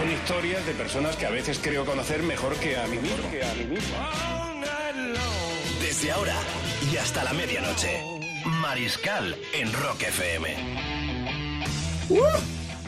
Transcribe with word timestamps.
Son 0.00 0.10
historias 0.10 0.64
de 0.64 0.72
personas 0.72 1.14
que 1.14 1.26
a 1.26 1.30
veces 1.30 1.60
creo 1.62 1.84
conocer 1.84 2.22
mejor 2.22 2.56
que 2.56 2.74
a 2.74 2.86
mí 2.86 2.96
mismo. 2.96 3.28
Desde 5.78 6.10
ahora 6.10 6.36
y 6.90 6.96
hasta 6.96 7.22
la 7.22 7.34
medianoche. 7.34 8.02
Mariscal 8.46 9.36
en 9.52 9.70
Rock 9.70 10.04
FM. 10.04 10.56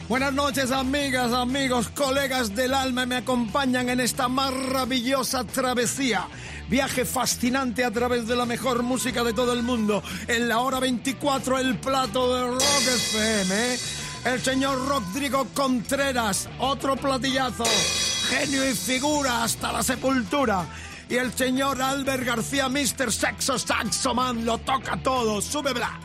Buenas 0.09 0.33
noches, 0.33 0.71
amigas, 0.71 1.31
amigos, 1.33 1.89
colegas 1.89 2.55
del 2.55 2.73
alma, 2.73 3.05
me 3.05 3.17
acompañan 3.17 3.89
en 3.89 3.99
esta 3.99 4.27
maravillosa 4.27 5.43
travesía. 5.43 6.27
Viaje 6.67 7.05
fascinante 7.05 7.85
a 7.85 7.91
través 7.91 8.27
de 8.27 8.35
la 8.35 8.47
mejor 8.47 8.81
música 8.81 9.23
de 9.23 9.33
todo 9.33 9.53
el 9.53 9.61
mundo. 9.61 10.01
En 10.27 10.47
la 10.47 10.61
hora 10.61 10.79
24, 10.79 11.59
el 11.59 11.77
plato 11.77 12.35
de 12.35 12.47
Rock 12.47 12.87
FM. 12.87 14.02
El 14.25 14.41
señor 14.41 14.87
Rodrigo 14.87 15.45
Contreras, 15.53 16.47
otro 16.59 16.95
platillazo. 16.95 17.65
Genio 18.29 18.69
y 18.69 18.73
figura 18.73 19.43
hasta 19.43 19.71
la 19.73 19.83
sepultura. 19.83 20.65
Y 21.09 21.15
el 21.15 21.33
señor 21.33 21.81
Albert 21.81 22.23
García, 22.23 22.69
Mr. 22.69 23.11
Sexo 23.11 23.59
Saxoman, 23.59 24.45
lo 24.45 24.57
toca 24.59 24.95
todo. 25.03 25.41
Súbela. 25.41 25.99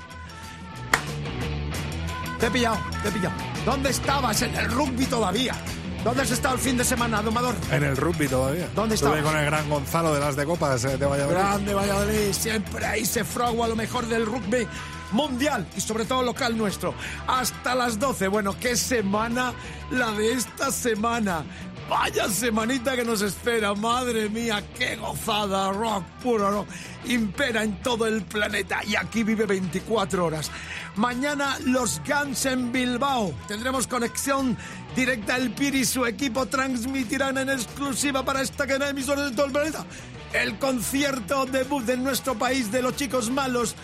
Te 2.40 2.46
he 2.46 2.50
pillado, 2.50 2.78
te 3.02 3.08
he 3.08 3.12
pillado. 3.12 3.34
¿Dónde 3.64 3.90
estabas? 3.90 4.42
En 4.42 4.54
el 4.56 4.68
rugby 4.70 5.06
todavía. 5.06 5.54
¿Dónde 6.02 6.22
has 6.22 6.30
estado 6.30 6.54
el 6.56 6.60
fin 6.60 6.76
de 6.76 6.84
semana, 6.84 7.22
domador? 7.22 7.54
En 7.70 7.84
el 7.84 7.96
rugby 7.96 8.26
todavía. 8.28 8.68
¿Dónde 8.74 8.96
Estuve 8.96 9.18
estabas? 9.18 9.32
con 9.32 9.40
el 9.40 9.46
gran 9.46 9.68
Gonzalo 9.70 10.14
de 10.14 10.20
las 10.20 10.34
de 10.36 10.44
Copas 10.44 10.84
eh, 10.84 10.96
de 10.96 11.06
Valladolid. 11.06 11.36
Grande 11.38 11.74
Valladolid, 11.74 12.32
siempre 12.32 12.84
ahí 12.86 13.04
se 13.06 13.24
fragua 13.24 13.68
lo 13.68 13.76
mejor 13.76 14.06
del 14.06 14.26
rugby 14.26 14.66
mundial 15.12 15.66
y 15.76 15.80
sobre 15.80 16.04
todo 16.04 16.22
local 16.22 16.56
nuestro. 16.56 16.94
Hasta 17.26 17.74
las 17.74 17.98
12. 17.98 18.28
Bueno, 18.28 18.56
qué 18.58 18.76
semana 18.76 19.52
la 19.90 20.12
de 20.12 20.32
esta 20.32 20.70
semana. 20.70 21.44
Vaya 21.88 22.28
semanita 22.28 22.94
que 22.94 23.04
nos 23.04 23.22
espera, 23.22 23.74
madre 23.74 24.28
mía, 24.28 24.62
qué 24.78 24.96
gozada, 24.96 25.72
rock 25.72 26.04
puro 26.22 26.50
rock. 26.50 26.68
Impera 27.06 27.62
en 27.62 27.80
todo 27.80 28.06
el 28.06 28.22
planeta 28.22 28.80
y 28.84 28.94
aquí 28.94 29.22
vive 29.22 29.46
24 29.46 30.26
horas. 30.26 30.50
Mañana 30.96 31.56
los 31.64 32.02
Guns 32.06 32.44
en 32.44 32.72
Bilbao. 32.72 33.32
Tendremos 33.46 33.86
conexión 33.86 34.54
directa. 34.94 35.36
El 35.36 35.50
Piri 35.52 35.80
y 35.80 35.84
su 35.86 36.04
equipo 36.04 36.44
transmitirán 36.44 37.38
en 37.38 37.48
exclusiva 37.48 38.22
para 38.22 38.42
esta 38.42 38.66
cadena 38.66 38.86
de 38.86 38.90
emisoras 38.90 39.30
de 39.30 39.36
todo 39.36 39.46
el 39.46 39.52
planeta 39.52 39.86
el 40.32 40.58
concierto 40.58 41.46
debut 41.46 41.84
de 41.84 41.96
nuestro 41.96 42.36
país 42.36 42.70
de 42.70 42.82
los 42.82 42.96
chicos 42.96 43.30
malos 43.30 43.74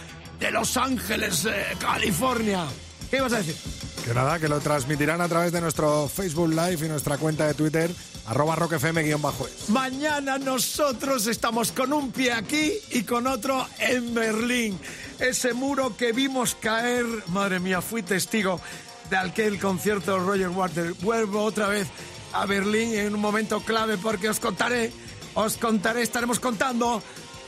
de 0.45 0.51
Los 0.51 0.77
Ángeles, 0.77 1.47
eh, 1.47 1.75
California. 1.81 2.67
¿Qué 3.11 3.17
ibas 3.17 3.33
a 3.33 3.39
decir? 3.39 3.57
Que 4.05 4.13
nada, 4.13 4.39
que 4.39 4.47
lo 4.47 4.61
transmitirán 4.61 5.23
a 5.23 5.29
través 5.29 5.53
de 5.53 5.61
nuestro 5.63 6.07
Facebook 6.07 6.51
Live 6.51 6.85
y 6.85 6.89
nuestra 6.91 7.17
cuenta 7.17 7.47
de 7.47 7.55
Twitter, 7.55 7.91
arroba 8.27 8.55
rockfm-es. 8.55 9.71
Mañana 9.71 10.37
nosotros 10.37 11.27
estamos 11.29 11.73
con 11.73 11.95
un 11.95 12.13
pie 12.13 12.33
aquí 12.33 12.75
y 12.91 13.05
con 13.05 13.27
otro 13.27 13.67
en 13.79 14.13
Berlín. 14.13 14.79
Ese 15.19 15.55
muro 15.55 15.97
que 15.97 16.13
vimos 16.13 16.55
caer, 16.61 17.07
madre 17.29 17.59
mía, 17.59 17.81
fui 17.81 18.03
testigo 18.03 18.61
de 19.09 19.17
aquel 19.17 19.59
concierto 19.59 20.13
de 20.13 20.27
Roger 20.27 20.51
Waters. 20.51 21.01
Vuelvo 21.01 21.43
otra 21.43 21.69
vez 21.69 21.89
a 22.35 22.45
Berlín 22.45 22.95
en 22.95 23.15
un 23.15 23.21
momento 23.21 23.61
clave 23.61 23.97
porque 23.97 24.29
os 24.29 24.41
contaré, 24.41 24.93
os 25.33 25.57
contaré, 25.57 26.03
estaremos 26.03 26.39
contando 26.39 27.03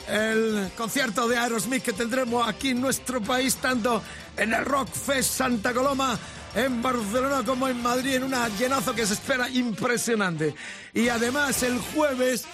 el 0.08 0.70
concierto 0.76 1.28
de 1.28 1.38
Aerosmith 1.38 1.82
que 1.82 1.92
tendremos 1.92 2.46
aquí 2.46 2.70
en 2.70 2.80
nuestro 2.80 3.20
país, 3.20 3.56
tanto 3.56 4.02
en 4.36 4.52
el 4.52 4.64
Rock 4.64 4.88
Fest 4.90 5.34
Santa 5.34 5.72
Coloma, 5.72 6.18
en 6.54 6.80
Barcelona 6.80 7.42
como 7.44 7.68
en 7.68 7.82
Madrid, 7.82 8.14
en 8.14 8.24
una 8.24 8.48
llenazo 8.48 8.94
que 8.94 9.06
se 9.06 9.14
espera 9.14 9.48
impresionante. 9.50 10.54
Y 10.94 11.08
además 11.08 11.62
el 11.62 11.78
jueves, 11.78 12.44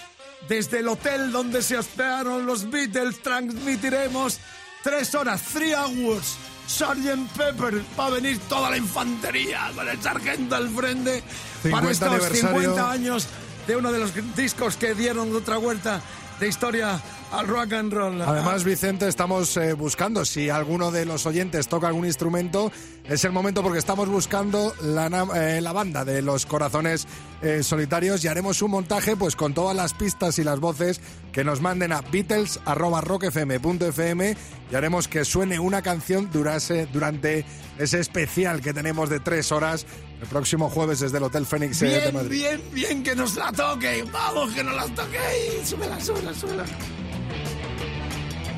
desde 0.47 0.79
el 0.79 0.87
hotel 0.87 1.31
donde 1.31 1.61
se 1.61 1.77
hospedaron 1.77 2.45
los 2.45 2.69
Beatles, 2.69 3.21
transmitiremos 3.21 4.39
tres 4.83 5.15
horas, 5.15 5.41
three 5.53 5.73
hours. 5.73 6.35
Sgt. 6.65 7.37
Pepper 7.37 7.83
va 7.99 8.05
a 8.05 8.09
venir 8.09 8.39
toda 8.47 8.69
la 8.69 8.77
infantería 8.77 9.69
con 9.75 9.87
el 9.87 10.01
sargento 10.01 10.55
al 10.55 10.69
frente 10.69 11.21
para 11.69 11.87
50 11.87 11.91
estos 11.91 12.07
aniversario. 12.07 12.59
50 12.59 12.91
años 12.91 13.27
de 13.67 13.75
uno 13.75 13.91
de 13.91 13.99
los 13.99 14.35
discos 14.35 14.77
que 14.77 14.93
dieron 14.93 15.35
otra 15.35 15.57
vuelta 15.57 16.01
de 16.39 16.47
historia 16.47 17.01
al 17.33 17.47
rock 17.47 17.73
and 17.73 17.91
roll. 17.91 18.21
Además, 18.21 18.63
Vicente, 18.63 19.07
estamos 19.07 19.57
eh, 19.57 19.73
buscando, 19.73 20.23
si 20.23 20.49
alguno 20.49 20.91
de 20.91 21.05
los 21.05 21.25
oyentes 21.25 21.67
toca 21.67 21.87
algún 21.87 22.05
instrumento, 22.05 22.71
es 23.05 23.25
el 23.25 23.31
momento 23.31 23.63
porque 23.63 23.79
estamos 23.79 24.07
buscando 24.07 24.73
la, 24.81 25.07
eh, 25.35 25.59
la 25.61 25.73
banda 25.73 26.05
de 26.05 26.21
los 26.21 26.45
corazones 26.45 27.07
eh, 27.41 27.63
solitarios 27.63 28.23
y 28.23 28.27
haremos 28.27 28.61
un 28.61 28.71
montaje 28.71 29.15
pues 29.15 29.35
con 29.35 29.53
todas 29.53 29.75
las 29.75 29.93
pistas 29.93 30.37
y 30.39 30.43
las 30.43 30.59
voces 30.59 31.01
que 31.33 31.43
nos 31.43 31.59
manden 31.59 31.91
a 31.91 31.99
beatles.rockfm.fm 32.01 34.37
y 34.71 34.75
haremos 34.75 35.09
que 35.09 35.25
suene 35.25 35.59
una 35.59 35.81
canción 35.81 36.29
durase, 36.31 36.87
durante 36.93 37.43
ese 37.77 37.99
especial 37.99 38.61
que 38.61 38.73
tenemos 38.73 39.09
de 39.09 39.19
tres 39.19 39.51
horas 39.51 39.85
el 40.21 40.27
próximo 40.27 40.69
jueves 40.69 41.01
desde 41.01 41.17
el 41.17 41.23
Hotel 41.23 41.45
Fénix 41.45 41.81
eh, 41.81 41.87
de 41.87 41.99
Bien, 41.99 42.13
Madrid. 42.13 42.29
bien, 42.29 42.61
bien 42.71 43.03
que 43.03 43.13
nos 43.15 43.35
la 43.35 43.51
toque. 43.51 44.05
Vamos, 44.11 44.53
que 44.53 44.63
nos 44.63 44.75
la 44.75 44.85
toque. 44.95 45.19
Súbela, 45.65 45.99
súbela, 45.99 46.33
súbela. 46.33 46.63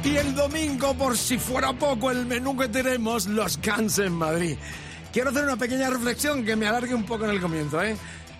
Y 0.03 0.17
el 0.17 0.35
domingo, 0.35 0.93
por 0.93 1.17
si 1.17 1.39
fuera 1.39 1.73
poco, 1.73 2.11
el 2.11 2.27
menú 2.27 2.55
que 2.55 2.67
tenemos, 2.67 3.25
los 3.25 3.59
Guns 3.59 3.97
en 3.97 4.13
Madrid. 4.13 4.55
Quiero 5.11 5.31
hacer 5.31 5.45
una 5.45 5.57
pequeña 5.57 5.89
reflexión 5.89 6.45
que 6.45 6.55
me 6.55 6.67
alargue 6.67 6.93
un 6.93 7.05
poco 7.05 7.25
en 7.25 7.31
el 7.31 7.41
comienzo, 7.41 7.81
¿eh? 7.81 7.97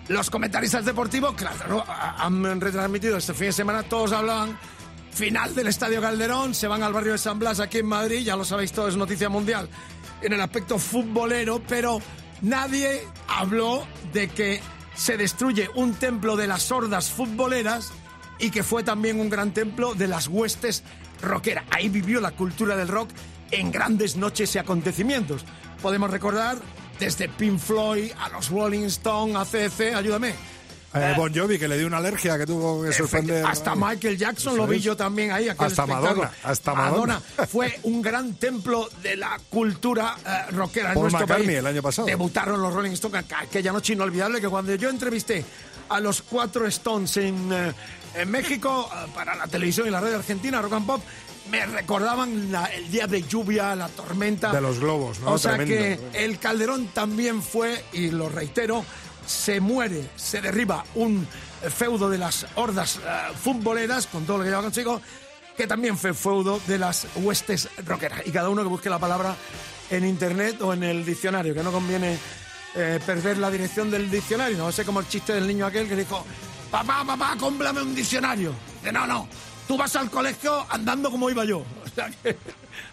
Los 0.08 0.30
comentaristas 0.30 0.84
deportivos, 0.84 1.34
claro, 1.34 1.84
han 1.88 2.60
retransmitido 2.60 3.16
este 3.16 3.34
fin 3.34 3.46
de 3.46 3.52
semana, 3.52 3.82
todos 3.82 4.12
hablaban 4.12 4.56
final 5.10 5.54
del 5.54 5.66
Estadio 5.66 6.00
Calderón, 6.00 6.54
se 6.54 6.68
van 6.68 6.82
al 6.82 6.92
barrio 6.92 7.12
de 7.12 7.18
San 7.18 7.38
Blas 7.38 7.58
aquí 7.58 7.78
en 7.78 7.86
Madrid, 7.86 8.22
ya 8.22 8.36
lo 8.36 8.44
sabéis 8.44 8.70
todo, 8.70 8.86
es 8.86 8.96
noticia 8.96 9.28
mundial 9.28 9.68
en 10.22 10.32
el 10.32 10.40
aspecto 10.40 10.78
futbolero, 10.78 11.62
pero 11.66 12.00
nadie 12.42 13.02
habló 13.28 13.86
de 14.12 14.28
que 14.28 14.60
se 14.94 15.16
destruye 15.16 15.68
un 15.74 15.94
templo 15.94 16.36
de 16.36 16.46
las 16.46 16.70
hordas 16.70 17.10
futboleras 17.10 17.92
y 18.38 18.50
que 18.50 18.62
fue 18.62 18.82
también 18.82 19.20
un 19.20 19.30
gran 19.30 19.52
templo 19.52 19.94
de 19.94 20.08
las 20.08 20.28
huestes 20.28 20.84
rockeras. 21.22 21.64
Ahí 21.70 21.88
vivió 21.88 22.20
la 22.20 22.32
cultura 22.32 22.76
del 22.76 22.88
rock 22.88 23.10
en 23.50 23.70
grandes 23.70 24.16
noches 24.16 24.54
y 24.54 24.58
acontecimientos. 24.58 25.44
Podemos 25.82 26.10
recordar 26.10 26.58
desde 26.98 27.28
Pink 27.28 27.58
Floyd 27.58 28.12
a 28.20 28.28
los 28.30 28.48
Rolling 28.50 28.84
Stones, 28.86 29.36
a 29.36 29.44
CC, 29.44 29.94
ayúdame. 29.94 30.34
Eh, 30.94 31.12
bon 31.14 31.34
Jovi, 31.34 31.58
que 31.58 31.68
le 31.68 31.76
dio 31.76 31.86
una 31.86 31.98
alergia 31.98 32.38
que 32.38 32.46
tuvo 32.46 32.82
que 32.82 32.90
suspender. 32.92 33.44
Hasta 33.44 33.74
Michael 33.74 34.16
Jackson 34.16 34.56
lo 34.56 34.66
vi 34.66 34.80
yo 34.80 34.96
también 34.96 35.30
ahí. 35.30 35.46
Hasta. 35.48 35.84
Madonna, 35.84 36.30
hasta 36.42 36.74
Madonna. 36.74 37.20
Fue 37.50 37.78
un 37.82 38.00
gran 38.00 38.34
templo 38.36 38.88
de 39.02 39.16
la 39.16 39.38
cultura 39.50 40.16
eh, 40.24 40.52
rockera 40.52 40.88
en 40.90 40.94
Paul 40.94 41.02
nuestro 41.04 41.20
McCartney 41.26 41.46
país. 41.48 41.58
el 41.58 41.66
año 41.66 41.82
pasado. 41.82 42.06
Debutaron 42.06 42.62
los 42.62 42.72
Rolling 42.72 42.92
Stones 42.92 43.24
aqu- 43.26 43.42
aquella 43.42 43.72
noche 43.72 43.92
inolvidable 43.92 44.40
que 44.40 44.48
cuando 44.48 44.74
yo 44.74 44.88
entrevisté 44.88 45.44
a 45.90 46.00
los 46.00 46.22
cuatro 46.22 46.66
Stones 46.66 47.14
en, 47.18 47.52
eh, 47.52 47.72
en 48.14 48.30
México 48.30 48.88
eh, 48.90 49.06
para 49.14 49.34
la 49.34 49.46
televisión 49.48 49.86
y 49.86 49.90
la 49.90 50.00
radio 50.00 50.16
argentina, 50.16 50.62
Rock 50.62 50.72
and 50.72 50.86
Pop, 50.86 51.02
me 51.50 51.64
recordaban 51.66 52.50
la- 52.52 52.66
el 52.66 52.90
día 52.90 53.06
de 53.06 53.22
lluvia, 53.22 53.74
la 53.76 53.88
tormenta. 53.88 54.52
De 54.52 54.60
los 54.60 54.78
globos, 54.80 55.20
¿no? 55.20 55.32
O 55.32 55.38
sea 55.38 55.54
Tremendo. 55.56 56.02
que 56.12 56.24
el 56.24 56.38
Calderón 56.38 56.88
también 56.88 57.42
fue, 57.42 57.84
y 57.92 58.10
lo 58.10 58.28
reitero, 58.28 58.84
se 59.26 59.60
muere, 59.60 60.08
se 60.16 60.40
derriba 60.40 60.84
un 60.94 61.26
feudo 61.74 62.08
de 62.08 62.18
las 62.18 62.46
hordas 62.54 63.00
eh, 63.04 63.32
futboleras, 63.42 64.06
con 64.06 64.24
todo 64.24 64.38
lo 64.38 64.44
que 64.44 64.50
lleva 64.50 64.62
consigo, 64.62 65.00
que 65.56 65.66
también 65.66 65.96
fue 65.98 66.14
feudo 66.14 66.60
de 66.66 66.78
las 66.78 67.06
huestes 67.16 67.68
rockeras. 67.84 68.22
Y 68.26 68.30
cada 68.30 68.48
uno 68.50 68.62
que 68.62 68.68
busque 68.68 68.90
la 68.90 68.98
palabra 68.98 69.34
en 69.90 70.04
internet 70.06 70.60
o 70.62 70.72
en 70.74 70.82
el 70.84 71.04
diccionario, 71.04 71.54
que 71.54 71.62
no 71.62 71.72
conviene 71.72 72.18
eh, 72.74 73.00
perder 73.06 73.38
la 73.38 73.50
dirección 73.50 73.90
del 73.90 74.10
diccionario. 74.10 74.58
No 74.58 74.70
sé 74.70 74.84
como 74.84 75.00
el 75.00 75.08
chiste 75.08 75.32
del 75.32 75.46
niño 75.46 75.64
aquel 75.66 75.88
que 75.88 75.96
dijo, 75.96 76.24
papá, 76.70 77.04
papá, 77.06 77.34
cómprame 77.40 77.80
un 77.80 77.94
diccionario. 77.94 78.52
Que 78.84 78.92
no, 78.92 79.06
no, 79.06 79.26
tú 79.66 79.76
vas 79.76 79.94
al 79.96 80.10
colegio 80.10 80.66
andando 80.70 81.10
como 81.10 81.30
iba 81.30 81.44
yo. 81.44 81.58
O 81.58 81.88
sea 81.94 82.10
que, 82.22 82.36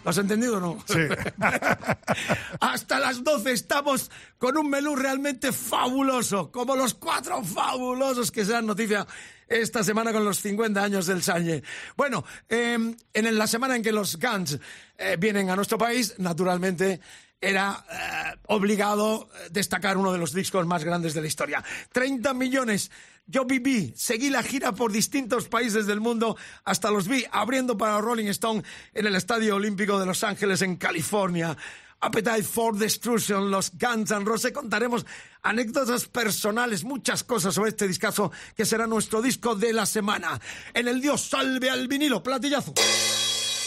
¿Lo 0.04 0.10
has 0.10 0.18
entendido 0.18 0.58
o 0.58 0.60
no? 0.60 0.84
Sí. 0.86 1.00
Hasta 2.60 2.98
las 2.98 3.22
12 3.22 3.52
estamos 3.52 4.10
con 4.38 4.56
un 4.56 4.68
menú 4.68 4.96
realmente 4.96 5.52
fabuloso, 5.52 6.50
como 6.50 6.76
los 6.76 6.94
cuatro 6.94 7.42
fabulosos 7.42 8.30
que 8.30 8.44
serán 8.44 8.66
noticia 8.66 9.06
esta 9.48 9.82
semana 9.82 10.12
con 10.12 10.24
los 10.24 10.40
50 10.40 10.82
años 10.82 11.06
del 11.06 11.22
Sañe. 11.22 11.62
Bueno, 11.96 12.24
eh, 12.48 12.78
en 13.12 13.38
la 13.38 13.46
semana 13.46 13.76
en 13.76 13.82
que 13.82 13.92
los 13.92 14.18
Guns 14.18 14.58
eh, 14.98 15.16
vienen 15.18 15.50
a 15.50 15.56
nuestro 15.56 15.78
país, 15.78 16.14
naturalmente 16.18 17.00
era 17.40 17.84
eh, 17.90 18.38
obligado 18.46 19.28
destacar 19.50 19.98
uno 19.98 20.12
de 20.12 20.18
los 20.18 20.32
discos 20.32 20.66
más 20.66 20.84
grandes 20.84 21.14
de 21.14 21.20
la 21.20 21.26
historia. 21.26 21.64
30 21.92 22.32
millones. 22.34 22.90
Yo 23.26 23.46
viví, 23.46 23.94
seguí 23.96 24.28
la 24.28 24.42
gira 24.42 24.72
por 24.72 24.92
distintos 24.92 25.48
países 25.48 25.86
del 25.86 25.98
mundo, 25.98 26.36
hasta 26.62 26.90
los 26.90 27.08
vi 27.08 27.24
abriendo 27.32 27.78
para 27.78 27.98
Rolling 27.98 28.26
Stone 28.26 28.62
en 28.92 29.06
el 29.06 29.16
Estadio 29.16 29.56
Olímpico 29.56 29.98
de 29.98 30.04
Los 30.04 30.22
Ángeles, 30.24 30.60
en 30.60 30.76
California. 30.76 31.56
Appetite 32.00 32.42
for 32.42 32.76
Destruction, 32.76 33.50
los 33.50 33.72
Guns 33.78 34.10
N' 34.10 34.26
Roses. 34.26 34.52
Contaremos 34.52 35.06
anécdotas 35.42 36.06
personales, 36.06 36.84
muchas 36.84 37.24
cosas 37.24 37.54
sobre 37.54 37.70
este 37.70 37.88
discazo 37.88 38.30
que 38.54 38.66
será 38.66 38.86
nuestro 38.86 39.22
disco 39.22 39.54
de 39.54 39.72
la 39.72 39.86
semana. 39.86 40.38
En 40.74 40.86
el 40.86 41.00
Dios 41.00 41.22
salve 41.22 41.70
al 41.70 41.88
vinilo, 41.88 42.22
platillazo. 42.22 42.74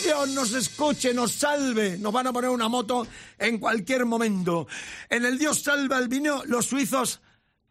Dios 0.04 0.30
nos 0.30 0.54
escuche, 0.54 1.15
nos 1.15 1.31
salve. 1.31 1.98
Nos 1.98 2.13
van 2.13 2.27
a 2.27 2.33
poner 2.33 2.51
una 2.51 2.68
moto 2.68 3.07
en 3.39 3.57
cualquier 3.57 4.06
momento. 4.06 4.68
En 5.09 5.25
el 5.25 5.39
Dios 5.39 5.63
salve 5.63 5.95
al 5.95 6.07
vinilo, 6.07 6.44
los 6.45 6.68
suizos 6.68 7.21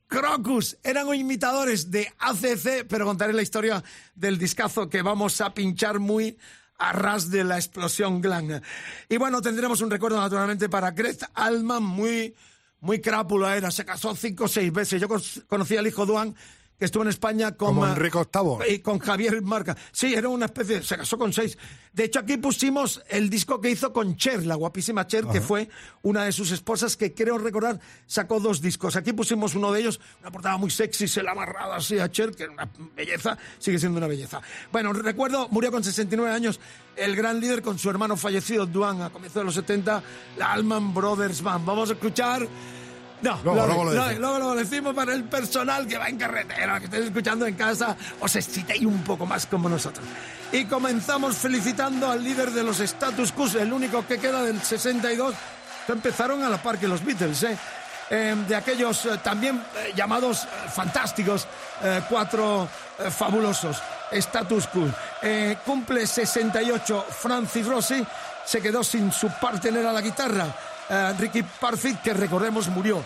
Crocus 0.08 0.76
eran 0.82 1.12
imitadores 1.14 1.91
de 1.91 2.12
ACC, 2.19 2.87
pero 2.88 3.05
contaré 3.06 3.32
la 3.32 3.43
historia 3.43 3.82
del 4.14 4.38
discazo 4.38 4.88
que 4.88 5.03
vamos 5.03 5.41
a 5.41 5.53
pinchar 5.53 5.99
muy 5.99 6.38
a 6.79 6.93
ras 6.93 7.31
de 7.31 7.44
la 7.44 7.56
explosión 7.56 8.20
glam. 8.20 8.61
Y 9.08 9.17
bueno, 9.17 9.43
tendremos 9.43 9.81
un 9.81 9.91
recuerdo 9.91 10.20
naturalmente 10.20 10.69
para 10.69 10.91
Greg 10.93 11.19
Alman, 11.35 11.82
muy, 11.82 12.35
muy 12.81 13.00
crápula 13.00 13.56
era, 13.56 13.70
se 13.70 13.85
casó 13.85 14.14
cinco 14.14 14.44
o 14.44 14.49
seis 14.49 14.73
veces. 14.73 15.00
Yo 15.00 15.08
conocí 15.47 15.76
al 15.76 15.87
hijo 15.87 16.06
Duan 16.06 16.35
que 16.78 16.84
estuvo 16.84 17.02
en 17.02 17.08
España 17.08 17.52
con 17.56 17.69
Como 17.69 17.87
Enrique 17.87 18.19
VIII. 18.19 18.75
y 18.75 18.78
con 18.81 18.99
Javier 18.99 19.40
Marca. 19.43 19.76
Sí, 19.93 20.14
era 20.14 20.28
una 20.28 20.46
especie, 20.46 20.82
se 20.82 20.96
casó 20.96 21.17
con 21.17 21.32
seis. 21.32 21.56
De 21.93 22.05
hecho, 22.05 22.19
aquí 22.20 22.37
pusimos 22.37 23.02
el 23.08 23.31
disco 23.31 23.61
que 23.61 23.70
hizo 23.70 23.93
con 23.93 24.17
Cher, 24.17 24.44
la 24.44 24.55
guapísima 24.55 25.06
Cher, 25.06 25.25
que 25.26 25.40
fue 25.40 25.70
una 26.02 26.25
de 26.25 26.32
sus 26.32 26.50
esposas, 26.50 26.96
que 26.96 27.14
creo 27.14 27.38
recordar 27.38 27.81
sacó 28.06 28.38
dos 28.38 28.61
discos. 28.61 28.96
Aquí 28.96 29.14
pusimos 29.14 29.55
uno 29.55 29.73
de 29.73 29.81
ellos, 29.81 29.99
una 30.20 30.31
portada 30.31 30.58
muy 30.58 30.70
sexy, 30.70 31.08
se 31.08 31.23
la 31.23 31.31
amarraba 31.32 31.76
así 31.76 31.99
a 31.99 32.11
Cher, 32.11 32.32
que 32.32 32.43
era 32.43 32.52
una 32.52 32.69
belleza, 32.94 33.38
sigue 33.58 33.79
siendo 33.79 33.96
una 33.96 34.06
belleza. 34.08 34.43
Bueno, 34.70 34.93
recuerdo, 34.93 35.49
murió 35.50 35.72
con 35.72 35.82
69 35.82 36.31
años 36.31 36.61
el 36.96 37.17
gran 37.17 37.40
líder 37.40 37.62
con 37.62 37.79
su 37.79 37.88
hermano 37.88 38.17
fallecido, 38.19 38.67
Duan, 38.67 39.00
a 39.00 39.08
comienzos 39.11 39.40
de 39.40 39.44
los 39.44 39.55
70, 39.55 40.02
la 40.37 40.52
Alman 40.52 40.93
Brothers 40.93 41.40
Band. 41.40 41.64
Vamos 41.64 41.88
a 41.88 41.94
escuchar 41.94 42.46
no, 43.22 43.40
luego, 43.44 43.66
luego, 43.66 43.84
lo 43.84 43.90
decimos. 43.92 44.18
luego 44.18 44.38
lo 44.38 44.54
decimos 44.54 44.94
para 44.94 45.14
el 45.14 45.24
personal 45.24 45.86
que 45.86 45.98
va 45.98 46.08
en 46.08 46.18
carretera, 46.18 46.78
que 46.78 46.84
estéis 46.86 47.06
escuchando 47.06 47.46
en 47.46 47.54
casa, 47.54 47.96
os 48.20 48.36
excitéis 48.36 48.84
un 48.84 49.02
poco 49.02 49.26
más 49.26 49.46
como 49.46 49.68
nosotros. 49.68 50.04
Y 50.52 50.64
comenzamos 50.66 51.36
felicitando 51.36 52.10
al 52.10 52.22
líder 52.22 52.50
de 52.52 52.62
los 52.62 52.80
Status 52.80 53.32
Quo, 53.32 53.46
el 53.58 53.72
único 53.72 54.06
que 54.06 54.18
queda 54.18 54.42
del 54.42 54.60
62, 54.60 55.34
que 55.86 55.92
empezaron 55.92 56.42
a 56.42 56.48
la 56.48 56.62
par 56.62 56.78
que 56.78 56.86
los 56.86 57.04
Beatles, 57.04 57.42
¿eh? 57.42 57.56
Eh, 58.08 58.36
de 58.46 58.54
aquellos 58.54 59.04
eh, 59.06 59.19
también 59.20 59.56
eh, 59.76 59.92
llamados 59.96 60.44
eh, 60.44 60.46
fantásticos, 60.72 61.46
cuatro 62.08 62.66
fabulosos, 63.10 63.82
Status 64.10 64.66
Quo. 64.69 64.88
Cumple 65.64 66.06
68 66.06 67.06
Francis 67.10 67.66
Rossi, 67.66 68.06
se 68.46 68.62
quedó 68.62 68.82
sin 68.82 69.12
su 69.12 69.28
partener 69.28 69.84
a 69.84 69.92
la 69.92 70.00
guitarra. 70.00 70.46
Eh, 70.88 71.12
Ricky 71.18 71.42
Parfit, 71.42 72.00
que 72.00 72.14
recordemos 72.14 72.68
murió 72.68 73.02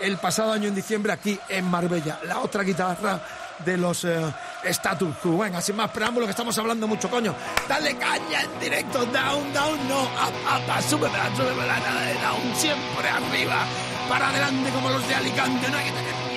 el 0.00 0.16
pasado 0.18 0.52
año 0.52 0.68
en 0.68 0.74
diciembre 0.74 1.12
aquí 1.12 1.38
en 1.48 1.64
Marbella. 1.64 2.18
La 2.24 2.40
otra 2.40 2.62
guitarra 2.62 3.20
de 3.64 3.76
los 3.76 4.04
eh, 4.04 4.20
Status 4.64 5.16
Quo. 5.22 5.38
Venga, 5.38 5.60
sin 5.60 5.76
más 5.76 5.90
preámbulo, 5.90 6.26
que 6.26 6.30
estamos 6.30 6.56
hablando 6.58 6.86
mucho, 6.86 7.08
coño. 7.10 7.34
Dale 7.68 7.96
caña 7.96 8.42
en 8.42 8.60
directo, 8.60 9.04
down, 9.06 9.52
down, 9.52 9.88
no, 9.88 10.02
up, 10.02 10.34
up, 10.46 10.76
up, 10.76 10.82
súbemela, 10.82 11.34
súbemela, 11.36 11.78
nada 11.80 12.00
de 12.02 12.14
down, 12.14 12.56
siempre 12.56 13.08
arriba, 13.08 13.64
para 14.08 14.28
adelante 14.28 14.70
como 14.70 14.90
los 14.90 15.06
de 15.08 15.14
Alicante, 15.14 15.70
no 15.70 15.76
hay 15.76 15.84
que 15.84 15.92
tener 15.92 16.33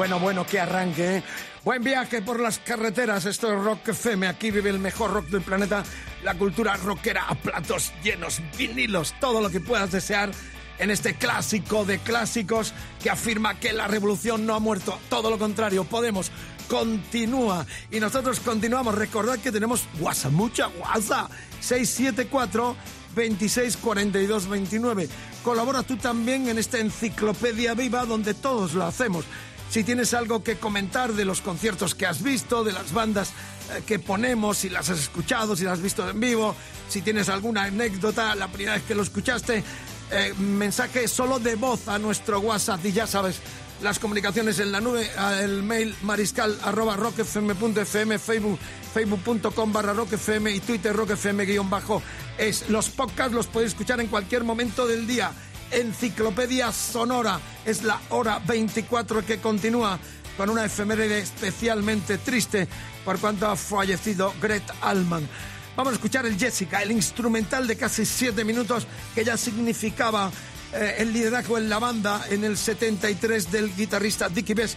Bueno, 0.00 0.18
bueno, 0.18 0.46
que 0.46 0.58
arranque. 0.58 1.16
¿eh? 1.16 1.22
Buen 1.62 1.84
viaje 1.84 2.22
por 2.22 2.40
las 2.40 2.58
carreteras. 2.58 3.26
Esto 3.26 3.52
es 3.52 3.62
Rock 3.62 3.88
FM. 3.88 4.28
Aquí 4.28 4.50
vive 4.50 4.70
el 4.70 4.78
mejor 4.78 5.12
rock 5.12 5.26
del 5.26 5.42
planeta. 5.42 5.84
La 6.24 6.38
cultura 6.38 6.74
rockera 6.78 7.26
a 7.28 7.34
platos 7.34 7.92
llenos, 8.02 8.40
vinilos, 8.56 9.14
todo 9.20 9.42
lo 9.42 9.50
que 9.50 9.60
puedas 9.60 9.92
desear 9.92 10.30
en 10.78 10.90
este 10.90 11.16
clásico 11.16 11.84
de 11.84 11.98
clásicos 11.98 12.72
que 13.02 13.10
afirma 13.10 13.60
que 13.60 13.74
la 13.74 13.88
revolución 13.88 14.46
no 14.46 14.54
ha 14.54 14.58
muerto. 14.58 14.98
Todo 15.10 15.28
lo 15.28 15.38
contrario, 15.38 15.84
Podemos 15.84 16.32
continúa. 16.66 17.66
Y 17.90 18.00
nosotros 18.00 18.40
continuamos. 18.40 18.94
Recordad 18.94 19.38
que 19.38 19.52
tenemos 19.52 19.84
WhatsApp, 20.00 20.32
mucha 20.32 20.68
WhatsApp. 20.68 21.30
674 21.60 22.74
26 23.14 23.76
42 23.76 24.48
29. 24.48 25.08
Colabora 25.42 25.82
tú 25.82 25.96
también 25.96 26.48
en 26.48 26.58
esta 26.58 26.78
enciclopedia 26.78 27.74
viva 27.74 28.06
donde 28.06 28.32
todos 28.32 28.72
lo 28.72 28.84
hacemos. 28.84 29.26
Si 29.70 29.84
tienes 29.84 30.14
algo 30.14 30.42
que 30.42 30.56
comentar 30.56 31.12
de 31.12 31.24
los 31.24 31.40
conciertos 31.40 31.94
que 31.94 32.04
has 32.04 32.24
visto, 32.24 32.64
de 32.64 32.72
las 32.72 32.92
bandas 32.92 33.30
eh, 33.72 33.82
que 33.86 34.00
ponemos, 34.00 34.58
si 34.58 34.68
las 34.68 34.90
has 34.90 34.98
escuchado, 34.98 35.54
si 35.54 35.62
las 35.62 35.74
has 35.74 35.82
visto 35.82 36.08
en 36.10 36.18
vivo, 36.18 36.56
si 36.88 37.02
tienes 37.02 37.28
alguna 37.28 37.64
anécdota, 37.64 38.34
la 38.34 38.48
primera 38.48 38.74
vez 38.74 38.82
que 38.82 38.96
lo 38.96 39.02
escuchaste, 39.02 39.62
eh, 40.10 40.34
mensaje 40.38 41.06
solo 41.06 41.38
de 41.38 41.54
voz 41.54 41.86
a 41.86 42.00
nuestro 42.00 42.40
WhatsApp 42.40 42.84
y 42.84 42.90
ya 42.90 43.06
sabes, 43.06 43.40
las 43.80 44.00
comunicaciones 44.00 44.58
en 44.58 44.72
la 44.72 44.80
nube, 44.80 45.08
el 45.40 45.62
mail 45.62 45.94
mariscal 46.02 46.58
arroba 46.64 46.98
facebook 46.98 48.58
facebook.com 48.92 49.72
barra 49.72 49.92
rockfm 49.92 50.48
y 50.48 50.60
twitter 50.60 50.94
rockfm 50.94 51.46
guion 51.46 51.70
bajo 51.70 52.02
es. 52.36 52.68
Los 52.68 52.90
podcasts 52.90 53.32
los 53.32 53.46
podéis 53.46 53.72
escuchar 53.72 54.00
en 54.00 54.08
cualquier 54.08 54.42
momento 54.42 54.86
del 54.86 55.06
día. 55.06 55.32
Enciclopedia 55.70 56.72
Sonora 56.72 57.40
es 57.64 57.82
la 57.82 58.00
hora 58.10 58.40
24 58.46 59.24
que 59.24 59.38
continúa 59.38 59.98
con 60.36 60.50
una 60.50 60.64
efeméride 60.64 61.18
especialmente 61.18 62.18
triste 62.18 62.68
por 63.04 63.18
cuanto 63.18 63.46
ha 63.46 63.56
fallecido 63.56 64.32
Gret 64.40 64.62
Allman. 64.80 65.28
Vamos 65.76 65.92
a 65.92 65.96
escuchar 65.96 66.26
el 66.26 66.38
Jessica, 66.38 66.82
el 66.82 66.92
instrumental 66.92 67.66
de 67.66 67.76
casi 67.76 68.04
siete 68.04 68.44
minutos 68.44 68.86
que 69.14 69.24
ya 69.24 69.36
significaba 69.36 70.30
eh, 70.72 70.96
el 70.98 71.12
liderazgo 71.12 71.58
en 71.58 71.68
la 71.68 71.78
banda 71.78 72.24
en 72.30 72.44
el 72.44 72.56
73 72.56 73.50
del 73.50 73.74
guitarrista 73.74 74.28
Dickie 74.28 74.54
Bess, 74.54 74.76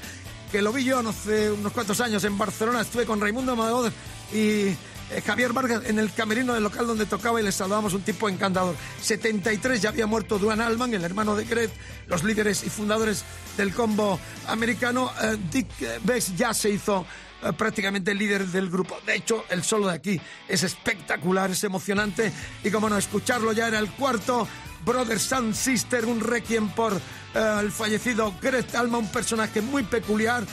que 0.51 0.61
lo 0.61 0.71
vi 0.71 0.83
yo 0.83 0.99
hace 0.99 1.51
unos 1.51 1.71
cuantos 1.71 1.99
años 2.01 2.23
en 2.23 2.37
Barcelona. 2.37 2.81
Estuve 2.81 3.05
con 3.05 3.19
Raimundo 3.19 3.53
Amador 3.53 3.91
y 4.33 4.75
Javier 5.21 5.53
Vargas 5.53 5.83
en 5.85 5.99
el 5.99 6.11
camerino 6.11 6.53
del 6.53 6.63
local 6.63 6.87
donde 6.87 7.05
tocaba 7.05 7.39
y 7.39 7.43
les 7.43 7.55
saludamos 7.55 7.93
un 7.93 8.01
tipo 8.01 8.29
encantador. 8.29 8.75
73 9.01 9.81
ya 9.81 9.89
había 9.89 10.07
muerto 10.07 10.39
Duan 10.39 10.61
Allman, 10.61 10.93
el 10.93 11.03
hermano 11.03 11.35
de 11.35 11.45
Gret, 11.45 11.71
los 12.07 12.23
líderes 12.23 12.63
y 12.63 12.69
fundadores 12.69 13.23
del 13.57 13.73
combo 13.73 14.19
americano. 14.47 15.11
Eh, 15.21 15.37
Dick 15.51 15.67
Bess 16.03 16.35
ya 16.35 16.53
se 16.53 16.69
hizo 16.69 17.05
eh, 17.43 17.53
prácticamente 17.53 18.11
el 18.11 18.17
líder 18.17 18.47
del 18.47 18.69
grupo. 18.69 18.97
De 19.05 19.15
hecho, 19.15 19.45
el 19.49 19.63
solo 19.63 19.87
de 19.87 19.95
aquí 19.95 20.21
es 20.47 20.63
espectacular, 20.63 21.51
es 21.51 21.63
emocionante 21.63 22.31
y 22.63 22.69
como 22.69 22.89
no, 22.89 22.97
escucharlo 22.97 23.51
ya 23.51 23.67
era 23.67 23.79
el 23.79 23.89
cuarto. 23.91 24.47
Brother 24.85 25.19
Sun 25.19 25.53
Sister, 25.53 26.05
un 26.05 26.19
requiem 26.19 26.69
por 26.69 26.93
eh, 26.93 27.57
el 27.59 27.71
fallecido 27.71 28.33
Gret 28.41 28.75
Alma, 28.75 28.97
un 28.97 29.07
personaje 29.07 29.61
muy 29.61 29.83
peculiar, 29.83 30.43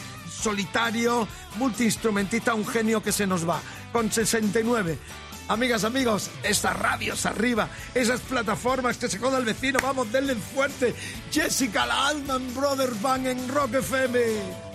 solitario, 0.41 1.29
multiinstrumentista, 1.57 2.55
un 2.55 2.67
genio 2.67 3.03
que 3.03 3.13
se 3.13 3.27
nos 3.27 3.49
va. 3.49 3.61
Con 3.93 4.11
69. 4.11 4.99
Amigas, 5.49 5.83
amigos, 5.83 6.31
estas 6.45 6.77
radios 6.77 7.27
arriba, 7.27 7.69
esas 7.93 8.21
plataformas 8.21 8.99
que 8.99 9.09
se 9.09 9.19
joda 9.19 9.39
el 9.39 9.45
vecino, 9.45 9.81
vamos, 9.83 10.13
denle 10.13 10.37
fuerte. 10.37 10.95
Jessica 11.33 11.87
la 11.87 12.09
Alman 12.09 12.55
Brothers 12.55 13.03
Band 13.03 13.27
en 13.27 13.49
Rock 13.49 13.75
FM. 13.75 14.70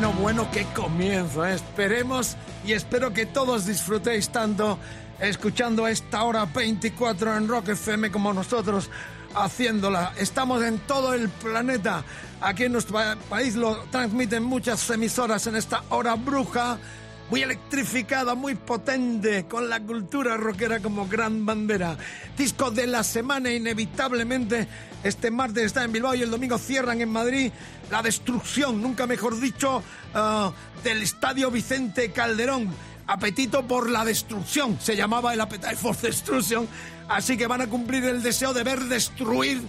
Bueno, 0.00 0.18
bueno, 0.18 0.50
qué 0.50 0.64
comienzo. 0.74 1.44
¿eh? 1.44 1.56
Esperemos 1.56 2.34
y 2.64 2.72
espero 2.72 3.12
que 3.12 3.26
todos 3.26 3.66
disfrutéis 3.66 4.30
tanto 4.30 4.78
escuchando 5.20 5.86
esta 5.86 6.22
hora 6.22 6.46
24 6.46 7.36
en 7.36 7.46
Rock 7.46 7.68
FM 7.68 8.10
como 8.10 8.32
nosotros 8.32 8.88
haciéndola. 9.34 10.14
Estamos 10.16 10.64
en 10.64 10.78
todo 10.78 11.12
el 11.12 11.28
planeta. 11.28 12.02
Aquí 12.40 12.64
en 12.64 12.72
nuestro 12.72 12.98
país 13.28 13.56
lo 13.56 13.76
transmiten 13.90 14.42
muchas 14.42 14.88
emisoras 14.88 15.46
en 15.46 15.56
esta 15.56 15.82
hora 15.90 16.14
bruja, 16.14 16.78
muy 17.30 17.42
electrificada, 17.42 18.34
muy 18.34 18.56
potente, 18.56 19.46
con 19.46 19.68
la 19.68 19.80
cultura 19.80 20.36
rockera 20.36 20.80
como 20.80 21.06
gran 21.06 21.46
bandera. 21.46 21.96
Disco 22.36 22.70
de 22.72 22.88
la 22.88 23.04
semana, 23.04 23.52
inevitablemente. 23.52 24.66
Este 25.04 25.30
martes 25.30 25.66
está 25.66 25.84
en 25.84 25.92
Bilbao 25.92 26.14
y 26.14 26.22
el 26.22 26.30
domingo 26.30 26.58
cierran 26.58 27.00
en 27.00 27.08
Madrid 27.08 27.52
la 27.90 28.02
destrucción, 28.02 28.82
nunca 28.82 29.06
mejor 29.06 29.38
dicho, 29.40 29.82
ah, 30.12 30.52
del 30.82 31.02
estadio 31.02 31.50
Vicente 31.50 32.10
Calderón. 32.10 32.68
Apetito 33.06 33.66
por 33.66 33.90
la 33.90 34.04
destrucción, 34.04 34.78
se 34.80 34.94
llamaba 34.94 35.32
el 35.32 35.40
Appetite 35.40 35.76
for 35.76 35.96
Destruction. 35.96 36.68
Así 37.08 37.36
que 37.36 37.46
van 37.46 37.60
a 37.60 37.66
cumplir 37.68 38.04
el 38.04 38.22
deseo 38.22 38.52
de 38.52 38.62
ver 38.62 38.80
destruir 38.80 39.62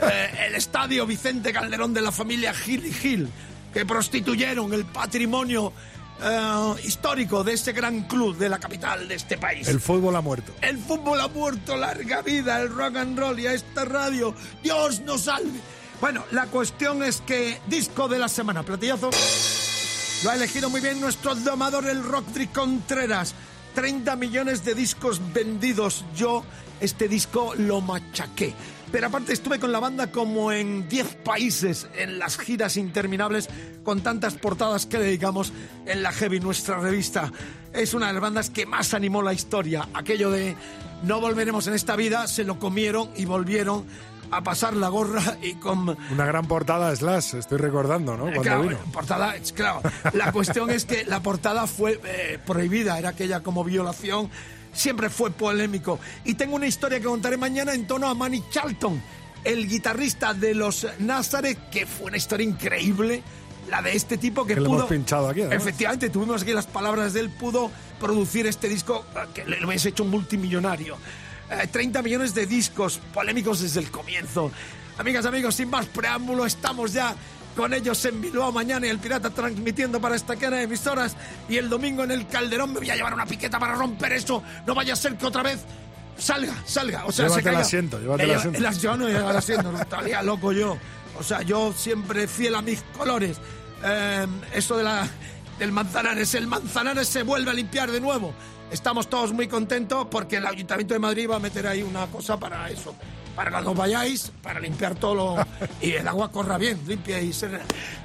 eh, 0.00 0.46
el 0.46 0.54
estadio 0.54 1.06
Vicente 1.06 1.52
Calderón 1.52 1.92
de 1.92 2.00
la 2.00 2.10
familia 2.10 2.54
Gil 2.54 2.86
y 2.86 2.92
Gil, 2.92 3.28
que 3.72 3.84
prostituyeron 3.84 4.72
el 4.72 4.84
patrimonio 4.86 5.72
eh, 6.22 6.74
histórico 6.84 7.44
de 7.44 7.54
este 7.54 7.72
gran 7.72 8.02
club 8.02 8.36
de 8.36 8.48
la 8.48 8.58
capital 8.58 9.08
de 9.08 9.14
este 9.14 9.38
país. 9.38 9.68
El 9.68 9.80
fútbol 9.80 10.16
ha 10.16 10.20
muerto. 10.20 10.52
El 10.60 10.78
fútbol 10.78 11.20
ha 11.20 11.28
muerto, 11.28 11.76
larga 11.76 12.22
vida, 12.22 12.60
el 12.60 12.68
rock 12.68 12.96
and 12.96 13.18
roll 13.18 13.38
y 13.38 13.46
a 13.46 13.54
esta 13.54 13.84
radio. 13.84 14.34
Dios 14.62 15.00
nos 15.00 15.22
salve. 15.22 15.60
Bueno, 16.00 16.24
la 16.30 16.46
cuestión 16.46 17.02
es 17.02 17.20
que 17.20 17.60
disco 17.66 18.08
de 18.08 18.18
la 18.18 18.28
semana, 18.28 18.62
platillazo. 18.62 19.10
Lo 20.24 20.30
ha 20.30 20.34
elegido 20.34 20.70
muy 20.70 20.80
bien 20.80 21.00
nuestro 21.00 21.34
domador, 21.34 21.86
el 21.86 22.02
Rockdry 22.02 22.48
Contreras. 22.48 23.34
30 23.74 24.16
millones 24.16 24.64
de 24.64 24.74
discos 24.74 25.20
vendidos. 25.32 26.04
Yo 26.16 26.44
este 26.80 27.08
disco 27.08 27.54
lo 27.56 27.80
machaqué. 27.80 28.54
Pero 28.92 29.06
aparte 29.06 29.32
estuve 29.32 29.58
con 29.58 29.72
la 29.72 29.78
banda 29.78 30.10
como 30.10 30.52
en 30.52 30.88
10 30.88 31.16
países 31.16 31.88
en 31.96 32.18
las 32.18 32.38
giras 32.38 32.76
interminables 32.76 33.48
con 33.84 34.00
tantas 34.00 34.34
portadas 34.34 34.86
que 34.86 34.98
dedicamos 34.98 35.52
en 35.86 36.02
la 36.02 36.12
Heavy, 36.12 36.40
nuestra 36.40 36.78
revista. 36.78 37.32
Es 37.72 37.94
una 37.94 38.08
de 38.08 38.14
las 38.14 38.22
bandas 38.22 38.50
que 38.50 38.66
más 38.66 38.92
animó 38.94 39.22
la 39.22 39.32
historia. 39.32 39.88
Aquello 39.94 40.30
de 40.30 40.56
no 41.02 41.20
volveremos 41.20 41.66
en 41.66 41.74
esta 41.74 41.96
vida, 41.96 42.26
se 42.26 42.44
lo 42.44 42.58
comieron 42.58 43.10
y 43.16 43.24
volvieron 43.24 43.84
a 44.30 44.42
pasar 44.42 44.74
la 44.74 44.88
gorra 44.88 45.38
y 45.42 45.54
con... 45.54 45.96
Una 46.10 46.26
gran 46.26 46.46
portada 46.46 46.94
Slash, 46.94 47.34
estoy 47.34 47.58
recordando, 47.58 48.16
¿no? 48.16 48.24
Cuando 48.24 48.42
claro, 48.42 48.62
vino. 48.62 48.78
portada, 48.92 49.34
claro. 49.54 49.82
La 50.12 50.32
cuestión 50.32 50.70
es 50.70 50.84
que 50.84 51.04
la 51.04 51.20
portada 51.20 51.66
fue 51.66 52.00
eh, 52.04 52.38
prohibida, 52.44 52.98
era 52.98 53.10
aquella 53.10 53.42
como 53.42 53.64
violación, 53.64 54.30
siempre 54.72 55.10
fue 55.10 55.30
polémico. 55.30 55.98
Y 56.24 56.34
tengo 56.34 56.56
una 56.56 56.66
historia 56.66 56.98
que 56.98 57.04
contaré 57.06 57.36
mañana 57.36 57.74
en 57.74 57.86
tono 57.86 58.08
a 58.08 58.14
Manny 58.14 58.42
Charlton, 58.50 59.00
el 59.44 59.68
guitarrista 59.68 60.34
de 60.34 60.54
los 60.54 60.86
Nazareth, 60.98 61.70
que 61.70 61.86
fue 61.86 62.06
una 62.06 62.16
historia 62.16 62.46
increíble. 62.46 63.22
La 63.68 63.82
de 63.82 63.94
este 63.94 64.18
tipo 64.18 64.44
que, 64.44 64.54
Que 64.54 64.60
pudo. 64.62 64.78
hemos 64.78 64.88
pinchado 64.88 65.28
aquí, 65.28 65.42
además. 65.42 65.62
Efectivamente, 65.62 66.10
tuvimos 66.10 66.42
aquí 66.42 66.52
las 66.52 66.66
palabras 66.66 67.12
de 67.12 67.20
él, 67.20 67.30
pudo 67.30 67.70
producir 68.00 68.46
este 68.46 68.68
disco 68.68 69.04
eh, 69.14 69.18
que 69.32 69.44
le 69.44 69.64
hubiese 69.64 69.90
hecho 69.90 70.02
un 70.02 70.10
multimillonario. 70.10 70.96
Eh, 71.50 71.68
30 71.70 72.02
millones 72.02 72.34
de 72.34 72.46
discos 72.46 73.00
polémicos 73.14 73.60
desde 73.60 73.78
el 73.80 73.90
comienzo. 73.90 74.50
Amigas, 74.98 75.24
amigos, 75.24 75.54
sin 75.54 75.70
más 75.70 75.86
preámbulo, 75.86 76.46
estamos 76.46 76.92
ya 76.92 77.14
con 77.56 77.74
ellos 77.74 78.04
en 78.04 78.20
Bilbao 78.20 78.52
mañana 78.52 78.86
y 78.86 78.90
el 78.90 78.98
Pirata 78.98 79.30
transmitiendo 79.30 80.00
para 80.00 80.16
esta 80.16 80.36
cadena 80.36 80.58
de 80.58 80.62
emisoras 80.64 81.16
y 81.48 81.56
el 81.56 81.68
domingo 81.68 82.04
en 82.04 82.10
el 82.10 82.26
Calderón 82.26 82.72
me 82.72 82.80
voy 82.80 82.90
a 82.90 82.96
llevar 82.96 83.14
una 83.14 83.26
piqueta 83.26 83.58
para 83.58 83.74
romper 83.74 84.12
eso. 84.12 84.42
No 84.66 84.74
vaya 84.74 84.92
a 84.92 84.96
ser 84.96 85.16
que 85.16 85.26
otra 85.26 85.42
vez 85.42 85.60
salga, 86.16 86.54
salga. 86.64 87.04
O 87.06 87.12
sea, 87.12 87.26
Llévate 87.26 87.42
se 87.42 87.48
el 87.48 87.56
asiento, 87.56 88.00
llévate 88.00 88.24
el 88.24 88.30
asiento. 88.32 88.58
el 88.58 88.78
Yo 88.78 88.96
no 88.96 89.08
llevo 89.08 89.30
el 89.30 89.36
asiento, 89.36 89.72
no 89.72 89.80
estaría 89.80 90.22
loco 90.22 90.52
yo. 90.52 90.78
O 91.18 91.22
sea, 91.22 91.42
yo 91.42 91.72
siempre 91.72 92.26
fiel 92.26 92.54
a 92.54 92.62
mis 92.62 92.82
colores. 92.96 93.38
Eh, 93.84 94.26
eso 94.54 94.76
de 94.76 94.84
la, 94.84 95.08
del 95.58 95.72
Manzanares, 95.72 96.34
el 96.34 96.46
Manzanares 96.46 97.08
se 97.08 97.22
vuelve 97.22 97.50
a 97.50 97.54
limpiar 97.54 97.90
de 97.90 98.00
nuevo. 98.00 98.32
Estamos 98.70 99.10
todos 99.10 99.32
muy 99.32 99.48
contentos 99.48 100.06
porque 100.10 100.36
el 100.36 100.46
Ayuntamiento 100.46 100.94
de 100.94 101.00
Madrid 101.00 101.28
va 101.28 101.36
a 101.36 101.40
meter 101.40 101.66
ahí 101.66 101.82
una 101.82 102.06
cosa 102.06 102.38
para 102.38 102.70
eso 102.70 102.94
para 103.40 103.52
las 103.52 103.64
dos 103.64 103.74
vayáis, 103.74 104.32
para 104.42 104.60
limpiar 104.60 104.96
todo 104.96 105.34
y 105.80 105.92
el 105.92 106.06
agua 106.06 106.30
corra 106.30 106.58
bien, 106.58 106.78
limpia 106.86 107.22
y 107.22 107.32
se... 107.32 107.48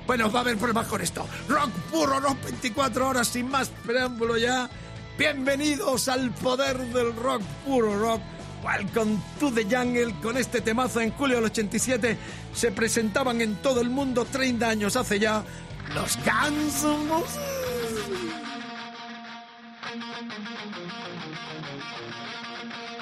Bueno, 0.07 0.31
va 0.31 0.39
a 0.39 0.41
haber 0.43 0.55
problemas 0.55 0.87
con 0.87 1.01
esto. 1.01 1.27
Rock 1.49 1.71
puro, 1.91 2.21
rock 2.21 2.41
24 2.45 3.09
horas, 3.09 3.27
sin 3.27 3.49
más 3.49 3.67
preámbulo 3.85 4.37
ya. 4.37 4.69
Bienvenidos 5.17 6.07
al 6.07 6.31
poder 6.31 6.77
del 6.77 7.13
rock 7.17 7.41
puro 7.65 7.99
rock. 7.99 8.21
Welcome 8.63 9.17
to 9.41 9.51
the 9.51 9.63
Jungle. 9.63 10.15
Con 10.23 10.37
este 10.37 10.61
temazo 10.61 11.01
en 11.01 11.11
julio 11.11 11.35
del 11.35 11.45
87 11.47 12.17
se 12.53 12.71
presentaban 12.71 13.41
en 13.41 13.57
todo 13.57 13.81
el 13.81 13.89
mundo 13.89 14.23
30 14.23 14.69
años 14.69 14.95
hace 14.95 15.19
ya 15.19 15.43
los 15.93 16.17
Guns 16.23 16.85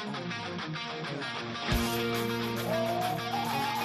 Thank 0.04 0.28
you. 3.78 3.83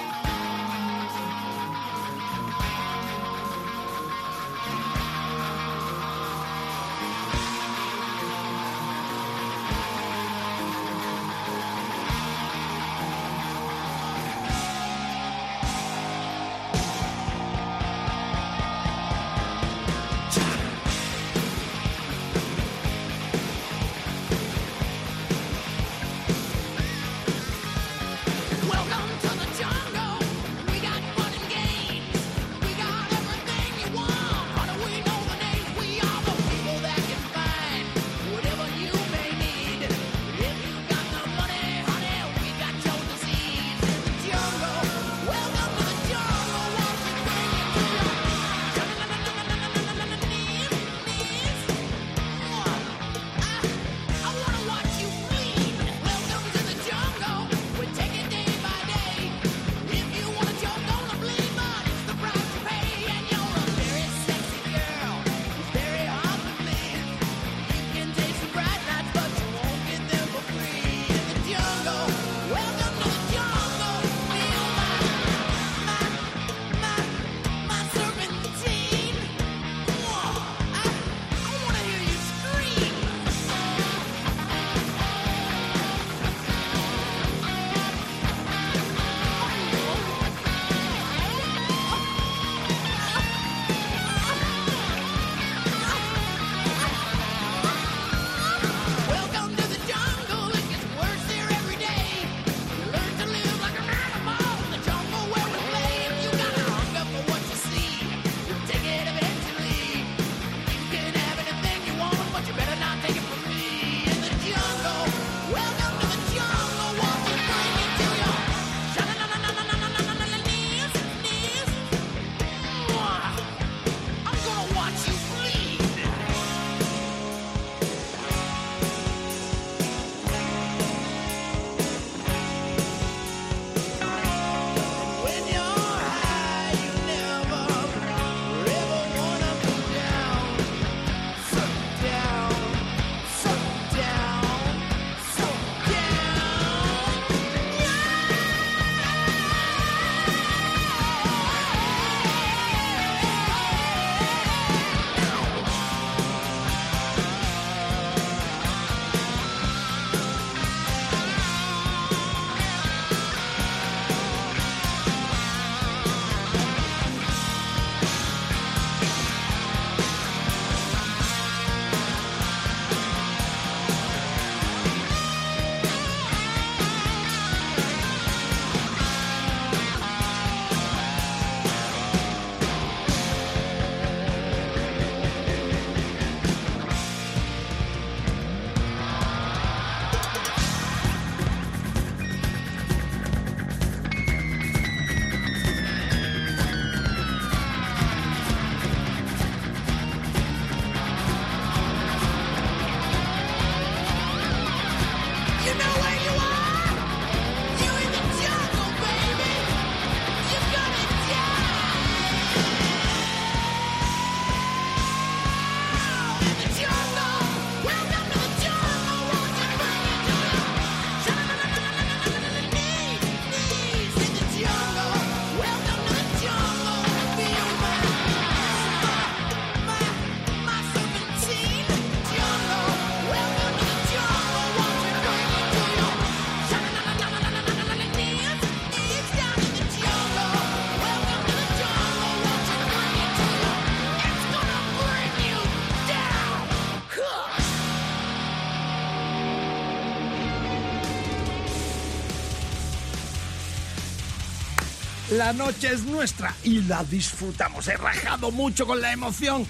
La 255.39 255.53
noche 255.53 255.87
es 255.93 256.03
nuestra 256.03 256.53
y 256.65 256.81
la 256.81 257.01
disfrutamos. 257.05 257.87
He 257.87 257.95
rajado 257.95 258.51
mucho 258.51 258.85
con 258.85 258.99
la 258.99 259.13
emoción 259.13 259.65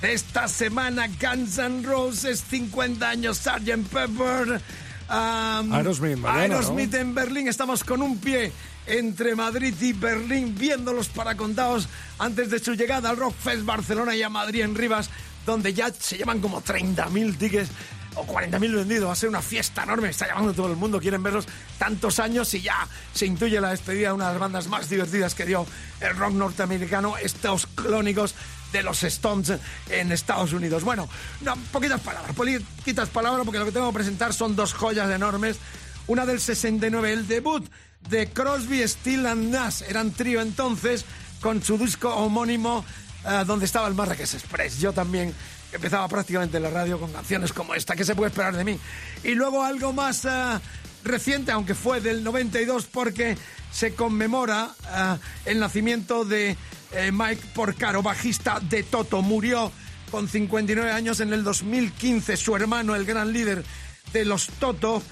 de 0.00 0.14
esta 0.14 0.48
semana. 0.48 1.08
Guns 1.08 1.58
N' 1.58 1.82
Roses, 1.82 2.42
50 2.48 3.06
años, 3.06 3.36
Sgt. 3.36 3.86
Pepper. 3.92 4.62
um, 5.10 5.74
Aerosmith, 5.74 6.16
mañana, 6.16 6.54
Aerosmith 6.54 6.94
en 6.94 7.14
Berlín. 7.14 7.48
Estamos 7.48 7.84
con 7.84 8.00
un 8.00 8.16
pie 8.16 8.50
entre 8.86 9.34
Madrid 9.36 9.74
y 9.82 9.92
Berlín, 9.92 10.54
viéndolos 10.56 11.10
para 11.10 11.36
contados 11.36 11.86
antes 12.18 12.48
de 12.48 12.58
su 12.58 12.72
llegada 12.72 13.10
al 13.10 13.18
Rockfest 13.18 13.66
Barcelona 13.66 14.16
y 14.16 14.22
a 14.22 14.30
Madrid 14.30 14.62
en 14.62 14.74
Rivas, 14.74 15.10
donde 15.44 15.74
ya 15.74 15.92
se 15.92 16.16
llevan 16.16 16.40
como 16.40 16.62
30.000 16.62 17.36
tickets 17.36 17.68
o 18.14 18.26
40.000 18.26 18.74
vendidos. 18.74 19.08
Va 19.08 19.12
a 19.12 19.16
ser 19.16 19.28
una 19.28 19.42
fiesta 19.42 19.82
enorme. 19.82 20.10
Está 20.10 20.26
llamando 20.26 20.52
todo 20.52 20.68
el 20.68 20.76
mundo. 20.76 21.00
Quieren 21.00 21.22
verlos 21.22 21.46
tantos 21.78 22.18
años 22.18 22.52
y 22.54 22.62
ya 22.62 22.86
se 23.12 23.26
intuye 23.26 23.60
la 23.60 23.70
despedida 23.70 24.08
de 24.08 24.14
una 24.14 24.26
de 24.26 24.32
las 24.32 24.40
bandas 24.40 24.68
más 24.68 24.88
divertidas 24.88 25.34
que 25.34 25.46
dio 25.46 25.66
el 26.00 26.16
rock 26.16 26.32
norteamericano. 26.32 27.16
Estos 27.16 27.66
clónicos 27.66 28.34
de 28.72 28.82
los 28.82 29.02
Stones 29.02 29.52
en 29.88 30.12
Estados 30.12 30.52
Unidos. 30.52 30.84
Bueno, 30.84 31.08
no, 31.40 31.56
poquitas 31.72 32.00
palabras, 32.00 32.34
poquitas 32.34 33.08
palabras, 33.08 33.44
porque 33.44 33.58
lo 33.58 33.64
que 33.64 33.72
tengo 33.72 33.88
que 33.88 33.94
presentar 33.94 34.32
son 34.32 34.56
dos 34.56 34.72
joyas 34.72 35.10
enormes. 35.10 35.58
Una 36.06 36.26
del 36.26 36.40
69, 36.40 37.12
el 37.12 37.26
debut 37.26 37.68
de 38.08 38.28
Crosby, 38.30 38.86
Steel 38.86 39.26
and 39.26 39.50
Nash. 39.50 39.82
Eran 39.88 40.12
trío 40.12 40.40
entonces, 40.40 41.04
con 41.40 41.62
su 41.62 41.78
disco 41.78 42.14
homónimo, 42.14 42.84
eh, 43.26 43.44
donde 43.46 43.66
estaba 43.66 43.88
el 43.88 43.94
Marrakech 43.94 44.34
Express. 44.34 44.78
Yo 44.78 44.92
también 44.92 45.34
empezaba 45.72 46.08
prácticamente 46.08 46.56
en 46.56 46.64
la 46.64 46.70
radio 46.70 46.98
con 46.98 47.12
canciones 47.12 47.52
como 47.52 47.74
esta. 47.74 47.94
¿Qué 47.94 48.04
se 48.04 48.14
puede 48.14 48.30
esperar 48.30 48.56
de 48.56 48.64
mí? 48.64 48.78
Y 49.24 49.34
luego 49.34 49.62
algo 49.62 49.92
más 49.92 50.24
eh, 50.24 50.28
reciente, 51.04 51.52
aunque 51.52 51.74
fue 51.74 52.00
del 52.00 52.24
92, 52.24 52.86
porque 52.86 53.36
se 53.72 53.94
conmemora 53.94 54.70
eh, 54.88 55.16
el 55.46 55.60
nacimiento 55.60 56.24
de 56.24 56.56
eh, 56.92 57.12
Mike 57.12 57.42
Porcaro, 57.54 58.02
bajista 58.02 58.60
de 58.60 58.82
Toto. 58.82 59.22
Murió 59.22 59.70
con 60.10 60.28
59 60.28 60.90
años 60.90 61.20
en 61.20 61.32
el 61.32 61.44
2015. 61.44 62.36
Su 62.36 62.56
hermano, 62.56 62.96
el 62.96 63.04
gran 63.04 63.32
líder 63.32 63.64
de 64.12 64.24
los 64.24 64.48
Toto, 64.58 65.04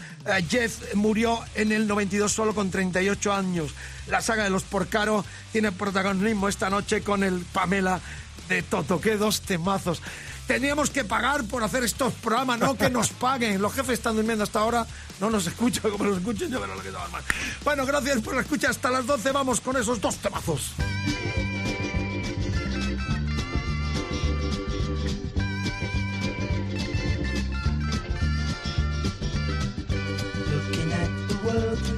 Jeff, 0.48 0.92
murió 0.96 1.38
en 1.54 1.70
el 1.70 1.86
92 1.86 2.32
solo 2.32 2.52
con 2.52 2.68
38 2.68 3.32
años. 3.32 3.72
La 4.08 4.20
saga 4.20 4.42
de 4.42 4.50
los 4.50 4.64
Porcaro 4.64 5.24
tiene 5.52 5.70
protagonismo 5.70 6.48
esta 6.48 6.68
noche 6.68 7.02
con 7.02 7.22
el 7.22 7.44
Pamela 7.52 8.00
de 8.48 8.62
Toto. 8.62 9.00
¡Qué 9.00 9.16
dos 9.16 9.42
temazos! 9.42 10.02
Teníamos 10.48 10.88
que 10.88 11.04
pagar 11.04 11.44
por 11.44 11.62
hacer 11.62 11.84
estos 11.84 12.14
programas, 12.14 12.58
no 12.58 12.74
que 12.74 12.88
nos 12.88 13.10
paguen. 13.10 13.60
Los 13.60 13.74
jefes 13.74 13.98
están 13.98 14.16
durmiendo 14.16 14.44
hasta 14.44 14.60
ahora, 14.60 14.86
no 15.20 15.28
nos 15.28 15.46
escuchan, 15.46 15.90
como 15.92 16.04
los 16.04 16.16
escuchen, 16.16 16.50
yo 16.50 16.58
veré 16.58 16.74
lo 16.74 16.82
que 16.82 16.90
mal. 16.90 17.22
Bueno, 17.64 17.84
gracias 17.84 18.22
por 18.22 18.34
la 18.34 18.40
escucha. 18.40 18.70
Hasta 18.70 18.90
las 18.90 19.06
12 19.06 19.30
vamos 19.30 19.60
con 19.60 19.76
esos 19.76 20.00
dos 20.00 20.16
temazos. 20.16 20.72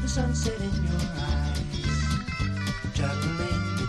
Sunset 0.07 0.61
in 0.61 0.73
your 0.73 1.01
eyes. 1.23 1.61
Juggling 2.95 3.77
the 3.77 3.87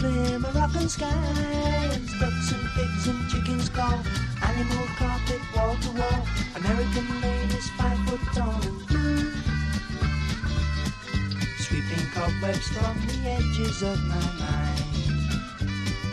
train 0.00 0.40
Moroccan 0.40 0.88
skies. 0.88 1.86
And 2.20 2.85
chickens 3.28 3.68
call. 3.68 3.98
Animal 4.42 4.86
carpet 4.96 5.40
wall 5.54 5.76
to 5.76 5.90
wall. 5.92 6.26
American 6.56 7.20
ladies 7.20 7.70
five 7.78 7.98
foot 8.06 8.20
tall 8.34 8.60
and 8.62 8.86
blue. 8.88 9.30
Sweeping 11.58 12.06
cobwebs 12.14 12.68
from 12.68 12.94
the 13.06 13.30
edges 13.30 13.82
of 13.82 13.98
my 14.04 14.26
mind. 14.42 14.80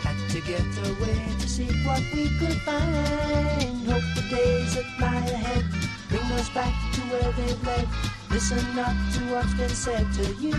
Had 0.04 0.18
to 0.30 0.40
get 0.40 0.60
away 0.86 1.18
to 1.40 1.48
see 1.48 1.70
what 1.84 2.02
we 2.14 2.28
could 2.38 2.60
find. 2.62 3.90
Hope 3.90 4.08
the 4.14 4.24
days 4.30 4.74
that 4.76 4.86
lie 5.00 5.16
ahead 5.16 5.64
bring 6.08 6.30
us 6.38 6.48
back 6.50 6.74
to 6.94 7.00
where 7.10 7.32
they've 7.32 7.66
led. 7.66 7.88
Listen 8.30 8.78
up 8.78 8.94
to 9.14 9.20
what's 9.32 9.54
been 9.54 9.68
said 9.68 10.06
to 10.12 10.24
you. 10.34 10.54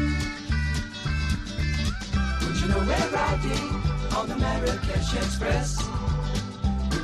Would 2.41 2.57
you 2.61 2.67
know 2.67 2.79
we're 2.79 3.09
riding 3.11 3.69
on 4.17 4.27
the 4.27 4.35
Marrakesh 4.35 5.13
Express? 5.15 5.94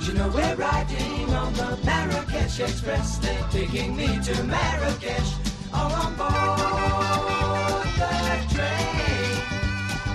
You 0.02 0.14
know 0.14 0.30
we're 0.30 0.56
riding 0.56 1.30
on 1.36 1.54
the 1.54 1.78
Marrakesh 1.86 2.60
Express? 2.60 3.20
They're 3.20 3.48
taking 3.52 3.96
me 3.96 4.08
to 4.08 4.44
Marrakesh. 4.46 5.36
All 5.72 5.92
on 5.92 6.16
board 6.16 7.88
the 8.02 8.10
train. 8.52 9.38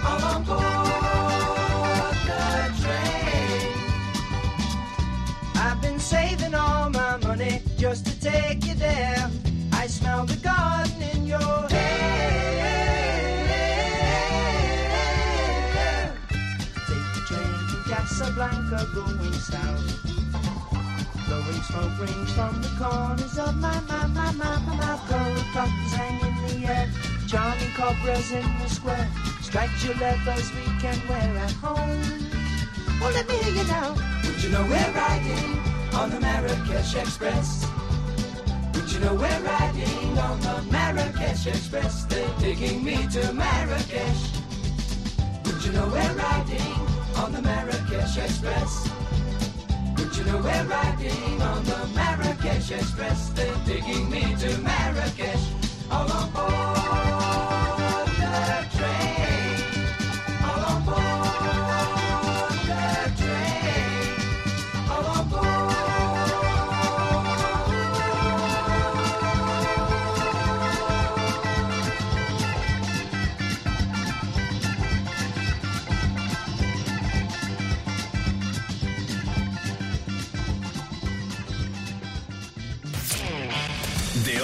All 0.05 0.25
on 0.25 0.43
board 0.43 2.17
the 2.27 2.43
train. 2.83 3.73
I've 5.55 5.81
been 5.81 6.01
saving 6.01 6.55
all 6.57 6.91
my 6.91 7.17
money 7.19 7.63
just 7.79 8.07
to 8.07 8.21
take 8.21 8.67
you 8.67 8.75
there. 8.75 9.31
I 9.73 9.87
smell 9.87 10.27
the 10.27 10.37
garden 10.37 11.01
in 11.15 11.27
your 11.27 11.69
Casablanca 18.37 18.87
going 18.95 19.33
south. 19.33 20.05
Blowing 21.27 21.63
smoke 21.63 21.99
rings 21.99 22.33
from 22.33 22.61
the 22.61 22.69
corners 22.79 23.39
of 23.39 23.57
my, 23.57 23.81
my, 23.89 24.07
my, 24.09 24.31
my, 24.33 24.59
my 24.59 24.77
mouth. 24.77 25.09
Buttons 25.55 25.93
hang 25.95 26.21
in 26.21 26.61
the 26.61 26.69
air. 26.69 26.91
Charming 27.27 27.71
cobras 27.75 28.33
in 28.33 28.45
the 28.59 28.69
square. 28.69 29.09
Striped 29.41 29.83
your 29.83 29.95
leathers 29.95 30.53
we 30.53 30.65
can 30.81 31.01
wear 31.09 31.39
at 31.39 31.53
home. 31.53 32.29
Well, 33.01 33.11
let 33.15 33.27
me 33.27 33.37
hear 33.37 33.55
you 33.55 33.69
now. 33.69 33.97
Would 34.25 34.43
you 34.43 34.51
know 34.51 34.65
we're 34.65 34.93
riding 34.93 35.59
on 35.95 36.11
the 36.11 36.21
Marrakesh 36.21 36.95
Express? 36.95 37.67
Would 38.75 38.93
you 38.93 39.01
know 39.01 39.15
we're 39.15 39.41
riding 39.41 40.19
on 40.19 40.41
the 40.41 40.63
Marrakesh 40.71 41.47
Express? 41.47 42.05
They're 42.05 42.29
taking 42.39 42.85
me 42.85 42.97
to 43.13 43.33
Marrakesh. 43.33 44.31
Would 45.47 45.65
you 45.65 45.73
know 45.73 45.87
we're 45.87 46.15
riding 46.15 46.96
on 47.19 47.33
the 47.33 47.43
Marrakesh 47.43 48.17
Express? 48.19 48.89
Would 49.97 50.17
you 50.17 50.25
know 50.25 50.39
we're 50.39 50.65
riding 50.65 51.43
on 51.43 51.65
the 51.65 51.89
Marrakesh 51.95 52.71
Express? 52.71 53.31
They're 53.31 53.55
taking 53.65 54.11
me 54.11 54.23
to 54.39 54.59
Marrakesh. 54.59 55.45
All 55.91 56.11
on 56.11 56.31
board 56.33 57.26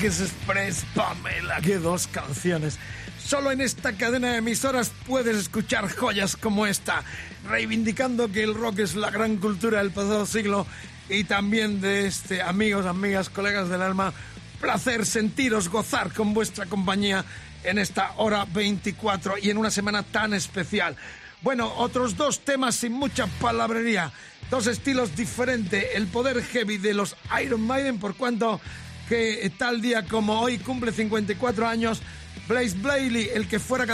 Marques 0.00 0.22
Express, 0.22 0.86
Pamela, 0.94 1.60
qué 1.60 1.76
dos 1.76 2.06
canciones. 2.06 2.78
Solo 3.22 3.50
en 3.50 3.60
esta 3.60 3.92
cadena 3.92 4.32
de 4.32 4.38
emisoras 4.38 4.92
puedes 5.06 5.36
escuchar 5.36 5.94
joyas 5.94 6.36
como 6.36 6.66
esta, 6.66 7.04
reivindicando 7.46 8.32
que 8.32 8.42
el 8.42 8.54
rock 8.54 8.78
es 8.78 8.94
la 8.94 9.10
gran 9.10 9.36
cultura 9.36 9.80
del 9.80 9.90
pasado 9.90 10.24
siglo 10.24 10.66
y 11.10 11.24
también 11.24 11.82
de 11.82 12.06
este, 12.06 12.40
amigos, 12.40 12.86
amigas, 12.86 13.28
colegas 13.28 13.68
del 13.68 13.82
alma, 13.82 14.14
placer 14.58 15.04
sentiros, 15.04 15.68
gozar 15.68 16.14
con 16.14 16.32
vuestra 16.32 16.64
compañía 16.64 17.22
en 17.62 17.78
esta 17.78 18.12
hora 18.16 18.46
24 18.46 19.34
y 19.42 19.50
en 19.50 19.58
una 19.58 19.70
semana 19.70 20.02
tan 20.02 20.32
especial. 20.32 20.96
Bueno, 21.42 21.74
otros 21.76 22.16
dos 22.16 22.40
temas 22.40 22.74
sin 22.74 22.94
mucha 22.94 23.26
palabrería, 23.26 24.12
dos 24.50 24.66
estilos 24.66 25.14
diferentes, 25.14 25.88
el 25.94 26.06
poder 26.06 26.42
heavy 26.42 26.78
de 26.78 26.94
los 26.94 27.16
Iron 27.42 27.60
Maiden 27.60 27.98
por 27.98 28.14
cuanto 28.14 28.62
que 29.10 29.50
tal 29.58 29.82
día 29.82 30.04
como 30.04 30.40
hoy 30.40 30.58
cumple 30.58 30.92
54 30.92 31.66
años 31.66 32.00
Blaze 32.46 32.76
Blakely, 32.78 33.28
el 33.34 33.48
que 33.48 33.58
fuera 33.58 33.84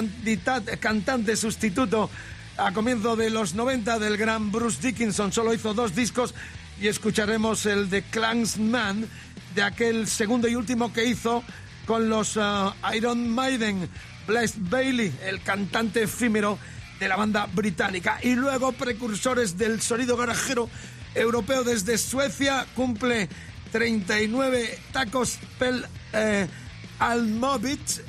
cantante 0.79 1.37
sustituto 1.37 2.11
a 2.59 2.71
comienzo 2.73 3.17
de 3.17 3.31
los 3.31 3.55
90 3.55 3.99
del 3.99 4.19
gran 4.19 4.53
Bruce 4.53 4.79
Dickinson, 4.87 5.33
solo 5.33 5.55
hizo 5.55 5.73
dos 5.73 5.95
discos 5.95 6.35
y 6.79 6.89
escucharemos 6.89 7.65
el 7.65 7.89
de 7.89 8.03
Clansman 8.03 9.09
de 9.55 9.63
aquel 9.63 10.07
segundo 10.07 10.49
y 10.49 10.55
último 10.55 10.93
que 10.93 11.07
hizo 11.07 11.43
con 11.87 12.11
los 12.11 12.37
uh, 12.37 12.75
Iron 12.95 13.31
Maiden, 13.31 13.89
Blaze 14.27 14.57
Bailey, 14.59 15.15
el 15.25 15.41
cantante 15.41 16.03
efímero 16.03 16.59
de 17.01 17.09
la 17.09 17.17
banda 17.17 17.47
británica. 17.47 18.19
Y 18.23 18.35
luego 18.35 18.73
precursores 18.73 19.57
del 19.57 19.81
sonido 19.81 20.19
garajero 20.19 20.69
europeo 21.15 21.65
desde 21.65 21.97
Suecia, 21.97 22.67
cumple 22.75 23.31
39 23.77 24.79
tacos 24.91 25.39
Pel 25.59 25.85
eh, 26.15 26.47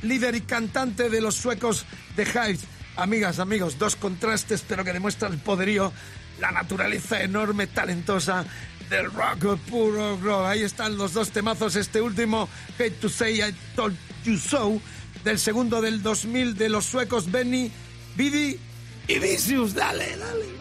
líder 0.01 0.35
y 0.35 0.41
cantante 0.41 1.09
de 1.09 1.19
los 1.19 1.35
suecos 1.35 1.85
de 2.15 2.23
Hives. 2.23 2.61
Amigas, 2.95 3.39
amigos, 3.39 3.77
dos 3.77 3.97
contrastes, 3.97 4.63
pero 4.65 4.85
que 4.85 4.93
demuestran 4.93 5.33
el 5.33 5.39
poderío, 5.39 5.91
la 6.39 6.51
naturaleza 6.51 7.21
enorme, 7.21 7.67
talentosa 7.67 8.45
del 8.89 9.11
rock 9.11 9.57
puro 9.69 10.17
rock. 10.21 10.45
Ahí 10.45 10.61
están 10.61 10.97
los 10.97 11.11
dos 11.11 11.31
temazos. 11.31 11.75
Este 11.75 11.99
último, 11.99 12.47
Hate 12.75 12.91
to 13.01 13.09
Say 13.09 13.41
I 13.41 13.53
Told 13.75 13.97
You 14.23 14.37
So, 14.37 14.79
del 15.25 15.37
segundo 15.37 15.81
del 15.81 16.01
2000 16.01 16.55
de 16.55 16.69
los 16.69 16.85
suecos 16.85 17.29
Benny, 17.29 17.69
Bidi 18.15 18.57
y 19.09 19.19
Vicious. 19.19 19.73
Dale, 19.73 20.15
dale. 20.15 20.56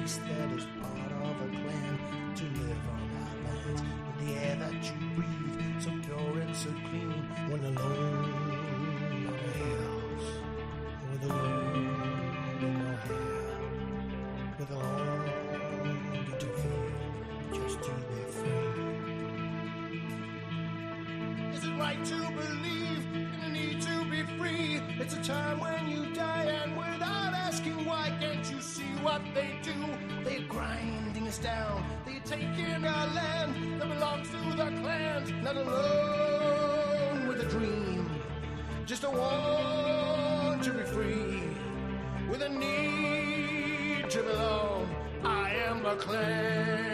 beast 0.00 0.20
that 0.28 0.50
is 0.52 0.66
part 0.80 1.12
of 1.12 1.40
a 1.42 1.48
clan 1.48 1.98
to 2.36 2.44
live 2.44 2.84
on 2.88 3.00
our 3.22 3.34
lands. 3.44 3.82
With 4.06 4.18
the 4.26 4.32
air 4.34 4.56
that 4.56 4.72
you 4.72 4.94
breathe, 5.14 5.82
so 5.82 5.90
pure 6.06 6.40
and 6.40 6.56
so 6.56 6.70
clean, 6.88 7.22
when 7.48 7.62
alone 7.64 8.30
no 9.24 9.32
hills, 9.58 10.24
with 11.12 11.22
alone 11.30 12.60
no 12.60 12.96
hair, 13.06 13.58
with 14.58 14.70
alone 14.70 15.28
to 16.38 16.46
feel, 16.60 16.92
just 17.52 17.78
to 17.82 17.90
be 17.90 18.20
free. 18.38 18.70
Is 21.54 21.62
it 21.64 21.74
right 21.78 22.04
to? 22.04 22.29
in 32.40 32.84
our 32.84 33.06
land 33.14 33.80
that 33.80 33.88
belongs 33.88 34.28
to 34.30 34.36
the 34.56 34.70
clans, 34.80 35.30
not 35.42 35.56
alone 35.56 37.28
with 37.28 37.40
a 37.40 37.48
dream. 37.48 38.10
Just 38.86 39.04
a 39.04 39.10
want 39.10 40.62
to 40.64 40.72
be 40.72 40.82
free, 40.84 41.42
with 42.30 42.42
a 42.42 42.48
need 42.48 44.10
to 44.10 44.22
belong. 44.22 44.88
I 45.24 45.50
am 45.68 45.86
a 45.86 45.96
clan. 45.96 46.89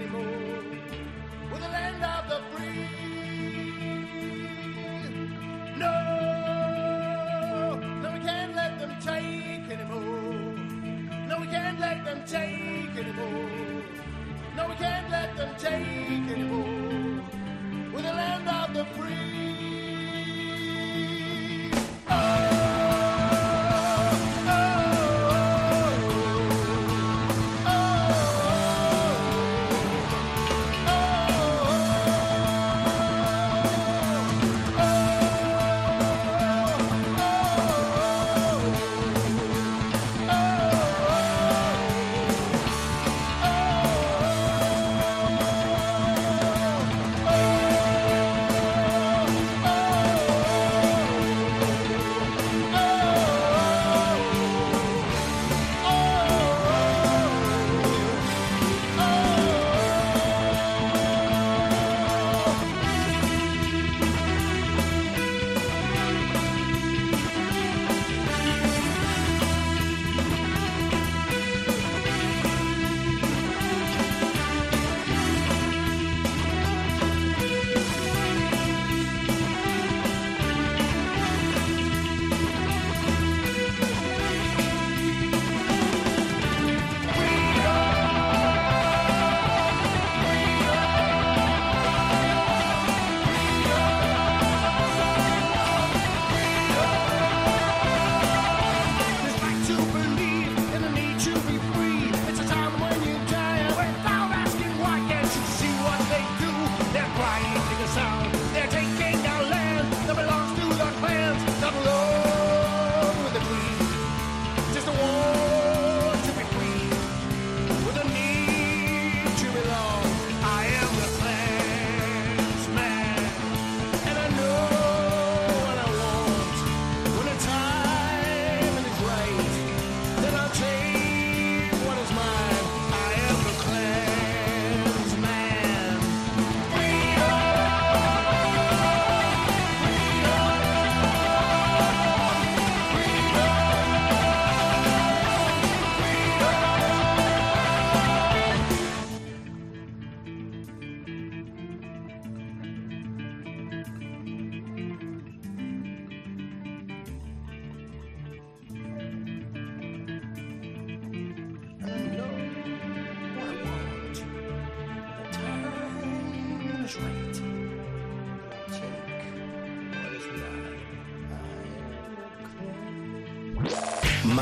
Anymore. 0.00 0.64
We're 1.52 1.58
the 1.58 1.68
land 1.68 2.02
of 2.04 2.28
the 2.30 2.40
free. 2.50 2.88
No, 5.76 5.94
no, 8.02 8.12
we 8.12 8.20
can't 8.20 8.54
let 8.54 8.78
them 8.78 8.96
take 9.00 9.70
anymore. 9.70 10.54
No, 11.28 11.40
we 11.40 11.46
can't 11.48 11.78
let 11.80 12.04
them 12.04 12.22
take 12.26 12.69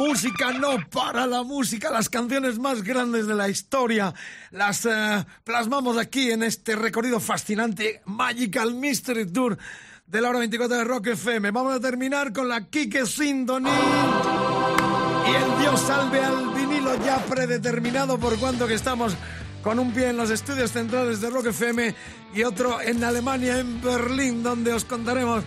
Música 0.00 0.50
no 0.52 0.78
para 0.88 1.26
la 1.26 1.42
música, 1.42 1.90
las 1.90 2.08
canciones 2.08 2.58
más 2.58 2.82
grandes 2.82 3.26
de 3.26 3.34
la 3.34 3.50
historia. 3.50 4.14
Las 4.50 4.86
eh, 4.86 5.26
plasmamos 5.44 5.98
aquí 5.98 6.30
en 6.30 6.42
este 6.42 6.74
recorrido 6.74 7.20
fascinante, 7.20 8.00
Magical 8.06 8.72
Mystery 8.72 9.30
Tour 9.30 9.58
de 10.06 10.20
la 10.22 10.30
hora 10.30 10.38
24 10.38 10.78
de 10.78 10.84
Rock 10.84 11.08
FM. 11.08 11.50
Vamos 11.50 11.74
a 11.74 11.80
terminar 11.80 12.32
con 12.32 12.48
la 12.48 12.64
Kike 12.64 13.04
Sindoni. 13.04 13.68
Y 13.68 15.34
el 15.34 15.60
Dios 15.60 15.78
salve 15.82 16.24
al 16.24 16.48
vinilo 16.54 16.96
ya 17.04 17.18
predeterminado 17.26 18.18
por 18.18 18.38
cuanto 18.38 18.66
que 18.66 18.74
estamos 18.74 19.14
con 19.62 19.78
un 19.78 19.92
pie 19.92 20.08
en 20.08 20.16
los 20.16 20.30
estudios 20.30 20.72
centrales 20.72 21.20
de 21.20 21.28
Rock 21.28 21.48
FM 21.48 21.94
y 22.34 22.42
otro 22.44 22.80
en 22.80 23.04
Alemania, 23.04 23.58
en 23.58 23.82
Berlín, 23.82 24.42
donde 24.42 24.72
os 24.72 24.86
contaremos 24.86 25.44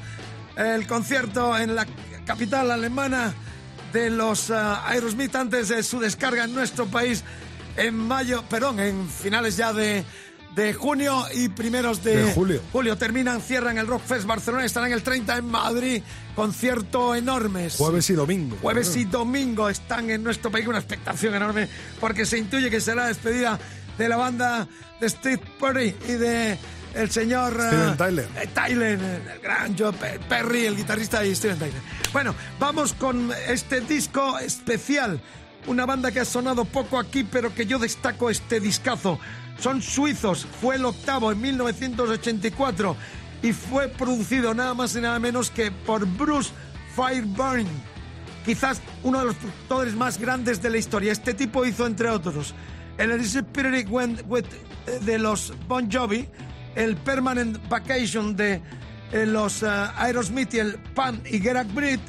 el 0.55 0.85
concierto 0.85 1.57
en 1.57 1.73
la 1.73 1.87
capital 2.23 2.69
alemana 2.69 3.33
de 3.93 4.09
los 4.09 4.49
uh, 4.49 4.55
Aerosmith 4.85 5.35
antes 5.35 5.69
de 5.69 5.83
su 5.83 5.99
descarga 5.99 6.43
en 6.45 6.53
nuestro 6.53 6.87
país 6.87 7.23
en 7.77 7.95
mayo, 7.95 8.43
perdón, 8.49 8.79
en 8.79 9.07
finales 9.09 9.55
ya 9.57 9.71
de, 9.73 10.03
de 10.55 10.73
junio 10.73 11.25
y 11.33 11.49
primeros 11.49 12.03
de, 12.03 12.25
De 12.25 12.33
julio. 12.33 12.61
julio. 12.71 12.97
Terminan, 12.97 13.41
cierran 13.41 13.77
el 13.77 13.87
Rock 13.87 14.03
Fest 14.03 14.25
Barcelona, 14.25 14.65
estarán 14.65 14.91
el 14.91 15.01
30 15.01 15.37
en 15.37 15.45
Madrid, 15.45 16.03
concierto 16.35 17.15
enorme. 17.15 17.69
Jueves 17.69 18.09
y 18.09 18.13
domingo. 18.13 18.57
Jueves 18.61 18.95
y 18.95 19.05
domingo 19.05 19.69
están 19.69 20.09
en 20.09 20.23
nuestro 20.23 20.51
país 20.51 20.67
una 20.67 20.79
expectación 20.79 21.33
enorme 21.35 21.67
porque 21.99 22.25
se 22.25 22.37
intuye 22.37 22.69
que 22.69 22.81
será 22.81 23.03
la 23.03 23.07
despedida 23.07 23.59
de 23.97 24.09
la 24.09 24.17
banda 24.17 24.67
de 24.99 25.09
Steve 25.09 25.41
Perry 25.59 25.95
y 26.07 26.13
de 26.13 26.57
el 26.95 27.09
señor 27.11 27.53
eh, 27.59 27.67
Steven 27.67 27.97
Tyler. 27.97 28.27
eh, 28.37 28.47
Tyler, 28.53 28.99
eh, 29.01 29.19
el 29.35 29.39
gran 29.41 29.77
Joe 29.77 29.93
Pe- 29.93 30.19
Perry, 30.29 30.65
el 30.65 30.75
guitarrista 30.75 31.25
y 31.25 31.35
Steven 31.35 31.57
Tyler. 31.57 31.81
Bueno, 32.11 32.35
vamos 32.59 32.93
con 32.93 33.31
este 33.47 33.81
disco 33.81 34.37
especial. 34.39 35.19
Una 35.65 35.85
banda 35.85 36.11
que 36.11 36.19
ha 36.19 36.25
sonado 36.25 36.65
poco 36.65 36.99
aquí, 36.99 37.23
pero 37.23 37.53
que 37.55 37.65
yo 37.65 37.79
destaco 37.79 38.29
este 38.29 38.59
discazo. 38.59 39.17
Son 39.59 39.81
suizos, 39.81 40.45
fue 40.61 40.75
el 40.75 40.83
octavo 40.85 41.31
en 41.31 41.39
1984 41.41 42.95
y 43.41 43.53
fue 43.53 43.87
producido 43.87 44.53
nada 44.53 44.73
más 44.73 44.95
y 44.95 45.01
nada 45.01 45.19
menos 45.19 45.49
que 45.51 45.71
por 45.71 46.05
Bruce 46.05 46.49
Fireburn 46.95 47.67
quizás 48.45 48.81
uno 49.03 49.19
de 49.19 49.25
los 49.25 49.35
productores 49.35 49.93
más 49.95 50.17
grandes 50.17 50.61
de 50.61 50.69
la 50.69 50.77
historia. 50.77 51.11
Este 51.11 51.33
tipo 51.33 51.65
hizo, 51.65 51.85
entre 51.87 52.09
otros, 52.09 52.53
el 52.97 53.11
Spirit 53.21 53.87
Went 53.89 54.21
With 54.27 54.45
eh, 54.87 54.99
de 55.01 55.17
los 55.19 55.53
Bon 55.67 55.89
Jovi, 55.89 56.27
el 56.76 56.95
Permanent 56.97 57.67
Vacation 57.69 58.36
de 58.36 58.61
eh, 59.11 59.26
los 59.26 59.63
eh, 59.63 59.67
Aerosmith 59.67 60.53
y 60.53 60.59
el 60.59 60.76
Pan 60.76 61.21
y 61.30 61.39
Gerard 61.39 61.67
Britt, 61.67 62.01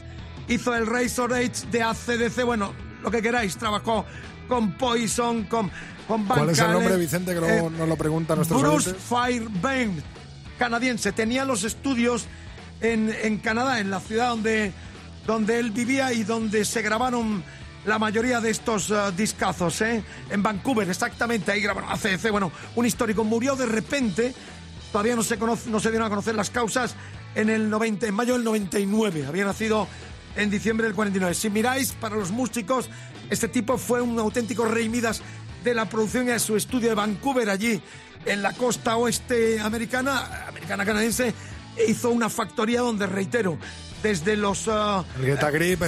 hizo 0.48 0.74
el 0.74 0.86
Razor 0.86 1.32
Edge 1.32 1.66
de 1.70 1.82
ACDC, 1.82 2.44
bueno, 2.44 2.72
lo 3.02 3.10
que 3.10 3.22
queráis, 3.22 3.56
trabajó 3.56 4.04
con 4.48 4.72
Poison, 4.72 5.44
con, 5.44 5.70
con 6.06 6.26
Van 6.26 6.38
¿Cuál 6.38 6.50
es 6.50 6.58
el 6.58 6.72
nombre, 6.72 6.96
Vicente, 6.96 7.34
que 7.34 7.40
luego 7.40 7.68
eh, 7.68 7.72
nos 7.78 7.88
lo 7.88 7.96
preguntan 7.96 8.36
nuestros 8.36 8.60
Bruce? 8.60 8.94
Fireburn, 8.94 10.02
canadiense. 10.58 11.12
Tenía 11.12 11.44
los 11.44 11.64
estudios 11.64 12.26
en, 12.80 13.14
en 13.22 13.38
Canadá, 13.38 13.80
en 13.80 13.90
la 13.90 14.00
ciudad 14.00 14.28
donde, 14.30 14.72
donde 15.26 15.58
él 15.58 15.70
vivía 15.70 16.12
y 16.12 16.24
donde 16.24 16.64
se 16.64 16.82
grabaron 16.82 17.42
la 17.84 17.98
mayoría 17.98 18.40
de 18.40 18.50
estos 18.50 18.90
eh, 18.90 18.94
discazos, 19.16 19.80
¿eh? 19.82 20.02
En 20.30 20.42
Vancouver, 20.42 20.88
exactamente, 20.88 21.52
ahí 21.52 21.60
grabaron 21.60 21.90
ACDC. 21.90 22.30
Bueno, 22.30 22.50
un 22.76 22.86
histórico 22.86 23.24
murió 23.24 23.56
de 23.56 23.66
repente, 23.66 24.34
todavía 24.94 25.16
no 25.16 25.24
se, 25.24 25.38
conoce, 25.38 25.68
no 25.70 25.80
se 25.80 25.90
dieron 25.90 26.06
a 26.06 26.08
conocer 26.08 26.36
las 26.36 26.50
causas, 26.50 26.94
en, 27.34 27.50
el 27.50 27.68
90, 27.68 28.06
en 28.06 28.14
mayo 28.14 28.34
del 28.34 28.44
99. 28.44 29.26
Había 29.26 29.44
nacido 29.44 29.88
en 30.36 30.50
diciembre 30.50 30.86
del 30.86 30.94
49. 30.94 31.34
Si 31.34 31.50
miráis, 31.50 31.90
para 31.90 32.14
los 32.14 32.30
músicos, 32.30 32.88
este 33.28 33.48
tipo 33.48 33.76
fue 33.76 34.00
un 34.00 34.16
auténtico 34.20 34.66
rey 34.66 34.88
Midas 34.88 35.20
de 35.64 35.74
la 35.74 35.88
producción 35.88 36.28
en 36.28 36.38
su 36.38 36.54
estudio 36.54 36.90
de 36.90 36.94
Vancouver, 36.94 37.50
allí 37.50 37.82
en 38.24 38.40
la 38.40 38.52
costa 38.52 38.96
oeste 38.96 39.58
americana, 39.58 40.44
americana 40.46 40.84
canadiense, 40.84 41.34
hizo 41.88 42.10
una 42.10 42.30
factoría 42.30 42.80
donde, 42.80 43.08
reitero, 43.08 43.58
desde 44.00 44.36
los... 44.36 44.68
ah, 44.68 45.04
El 45.20 45.36
a 45.36 45.50
Grip, 45.50 45.82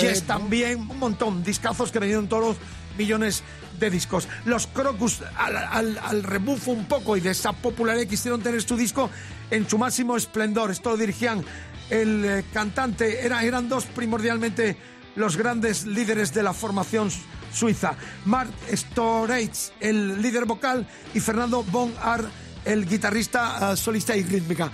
Yes 0.00 0.22
¿no? 0.22 0.26
también, 0.26 0.80
un 0.90 0.98
montón, 0.98 1.44
discazos 1.44 1.92
que 1.92 2.00
vendieron 2.00 2.26
todos 2.26 2.42
los 2.42 2.56
millones 2.98 3.44
de 3.78 3.90
discos. 3.90 4.28
Los 4.44 4.66
Crocus, 4.66 5.20
al, 5.36 5.96
al, 5.98 6.22
rebufo 6.22 6.70
un 6.70 6.86
poco 6.86 7.16
y 7.16 7.20
de 7.20 7.30
esa 7.30 7.52
popularidad, 7.52 8.06
quisieron 8.06 8.42
tener 8.42 8.62
su 8.62 8.76
disco 8.76 9.10
en 9.50 9.68
su 9.68 9.78
máximo 9.78 10.16
esplendor. 10.16 10.70
Esto 10.70 10.90
lo 10.90 10.96
dirigían 10.96 11.44
el 11.90 12.24
eh, 12.24 12.44
cantante, 12.52 13.24
era, 13.24 13.42
eran 13.44 13.68
dos 13.68 13.84
primordialmente 13.86 14.76
los 15.16 15.36
grandes 15.36 15.84
líderes 15.86 16.32
de 16.34 16.42
la 16.42 16.52
formación 16.52 17.10
su- 17.10 17.20
suiza. 17.52 17.94
Mark 18.24 18.50
Storage, 18.72 19.72
el 19.80 20.20
líder 20.20 20.44
vocal, 20.44 20.86
y 21.14 21.20
Fernando 21.20 21.62
Von 21.62 21.94
Ar, 22.02 22.24
el 22.64 22.86
guitarrista 22.86 23.72
eh, 23.72 23.76
solista 23.76 24.16
y 24.16 24.22
rítmica. 24.24 24.70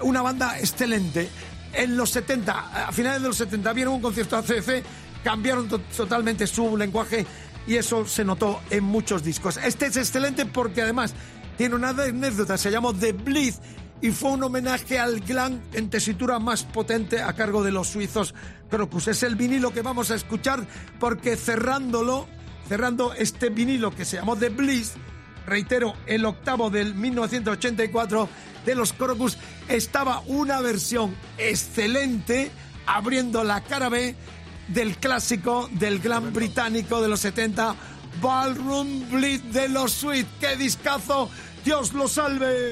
Una 0.00 0.22
banda 0.22 0.58
excelente. 0.58 1.28
En 1.74 1.96
los 1.96 2.10
70, 2.10 2.86
a 2.88 2.92
finales 2.92 3.22
de 3.22 3.28
los 3.28 3.36
70, 3.36 3.72
vieron 3.72 3.94
un 3.94 4.00
concierto 4.02 4.36
ACDC, 4.36 4.82
cambiaron 5.24 5.68
to- 5.68 5.80
totalmente 5.80 6.46
su 6.46 6.76
lenguaje 6.76 7.26
y 7.66 7.76
eso 7.76 8.06
se 8.06 8.24
notó 8.24 8.60
en 8.70 8.84
muchos 8.84 9.22
discos. 9.22 9.56
Este 9.58 9.86
es 9.86 9.96
excelente 9.96 10.46
porque 10.46 10.82
además 10.82 11.14
tiene 11.56 11.74
una 11.74 11.90
anécdota, 11.90 12.56
se 12.58 12.70
llamó 12.70 12.92
The 12.94 13.12
Bleed 13.12 13.54
y 14.00 14.10
fue 14.10 14.32
un 14.32 14.42
homenaje 14.42 14.98
al 14.98 15.20
glam 15.20 15.60
en 15.72 15.88
tesitura 15.88 16.38
más 16.38 16.64
potente 16.64 17.20
a 17.22 17.32
cargo 17.34 17.62
de 17.62 17.70
los 17.70 17.88
suizos 17.88 18.34
Crocus. 18.68 19.08
Es 19.08 19.22
el 19.22 19.36
vinilo 19.36 19.72
que 19.72 19.82
vamos 19.82 20.10
a 20.10 20.16
escuchar 20.16 20.66
porque 20.98 21.36
cerrándolo, 21.36 22.26
cerrando 22.68 23.12
este 23.14 23.50
vinilo 23.50 23.94
que 23.94 24.04
se 24.04 24.16
llamó 24.16 24.36
The 24.36 24.48
Bliss, 24.48 24.94
reitero, 25.46 25.94
el 26.06 26.24
octavo 26.24 26.68
del 26.68 26.94
1984 26.94 28.28
de 28.66 28.74
los 28.74 28.92
Crocus, 28.92 29.38
estaba 29.68 30.20
una 30.26 30.60
versión 30.60 31.14
excelente 31.38 32.50
abriendo 32.86 33.44
la 33.44 33.60
cara 33.60 33.88
B 33.88 34.16
del 34.68 34.96
clásico 34.96 35.68
del 35.72 35.98
glam 35.98 36.32
británico 36.32 37.00
de 37.00 37.08
los 37.08 37.20
70, 37.20 37.74
Ballroom 38.20 39.10
Bleed 39.10 39.40
de 39.52 39.68
los 39.68 39.92
Sweet. 39.92 40.26
¡Qué 40.40 40.56
discazo! 40.56 41.30
¡Dios 41.64 41.92
lo 41.92 42.08
salve! 42.08 42.70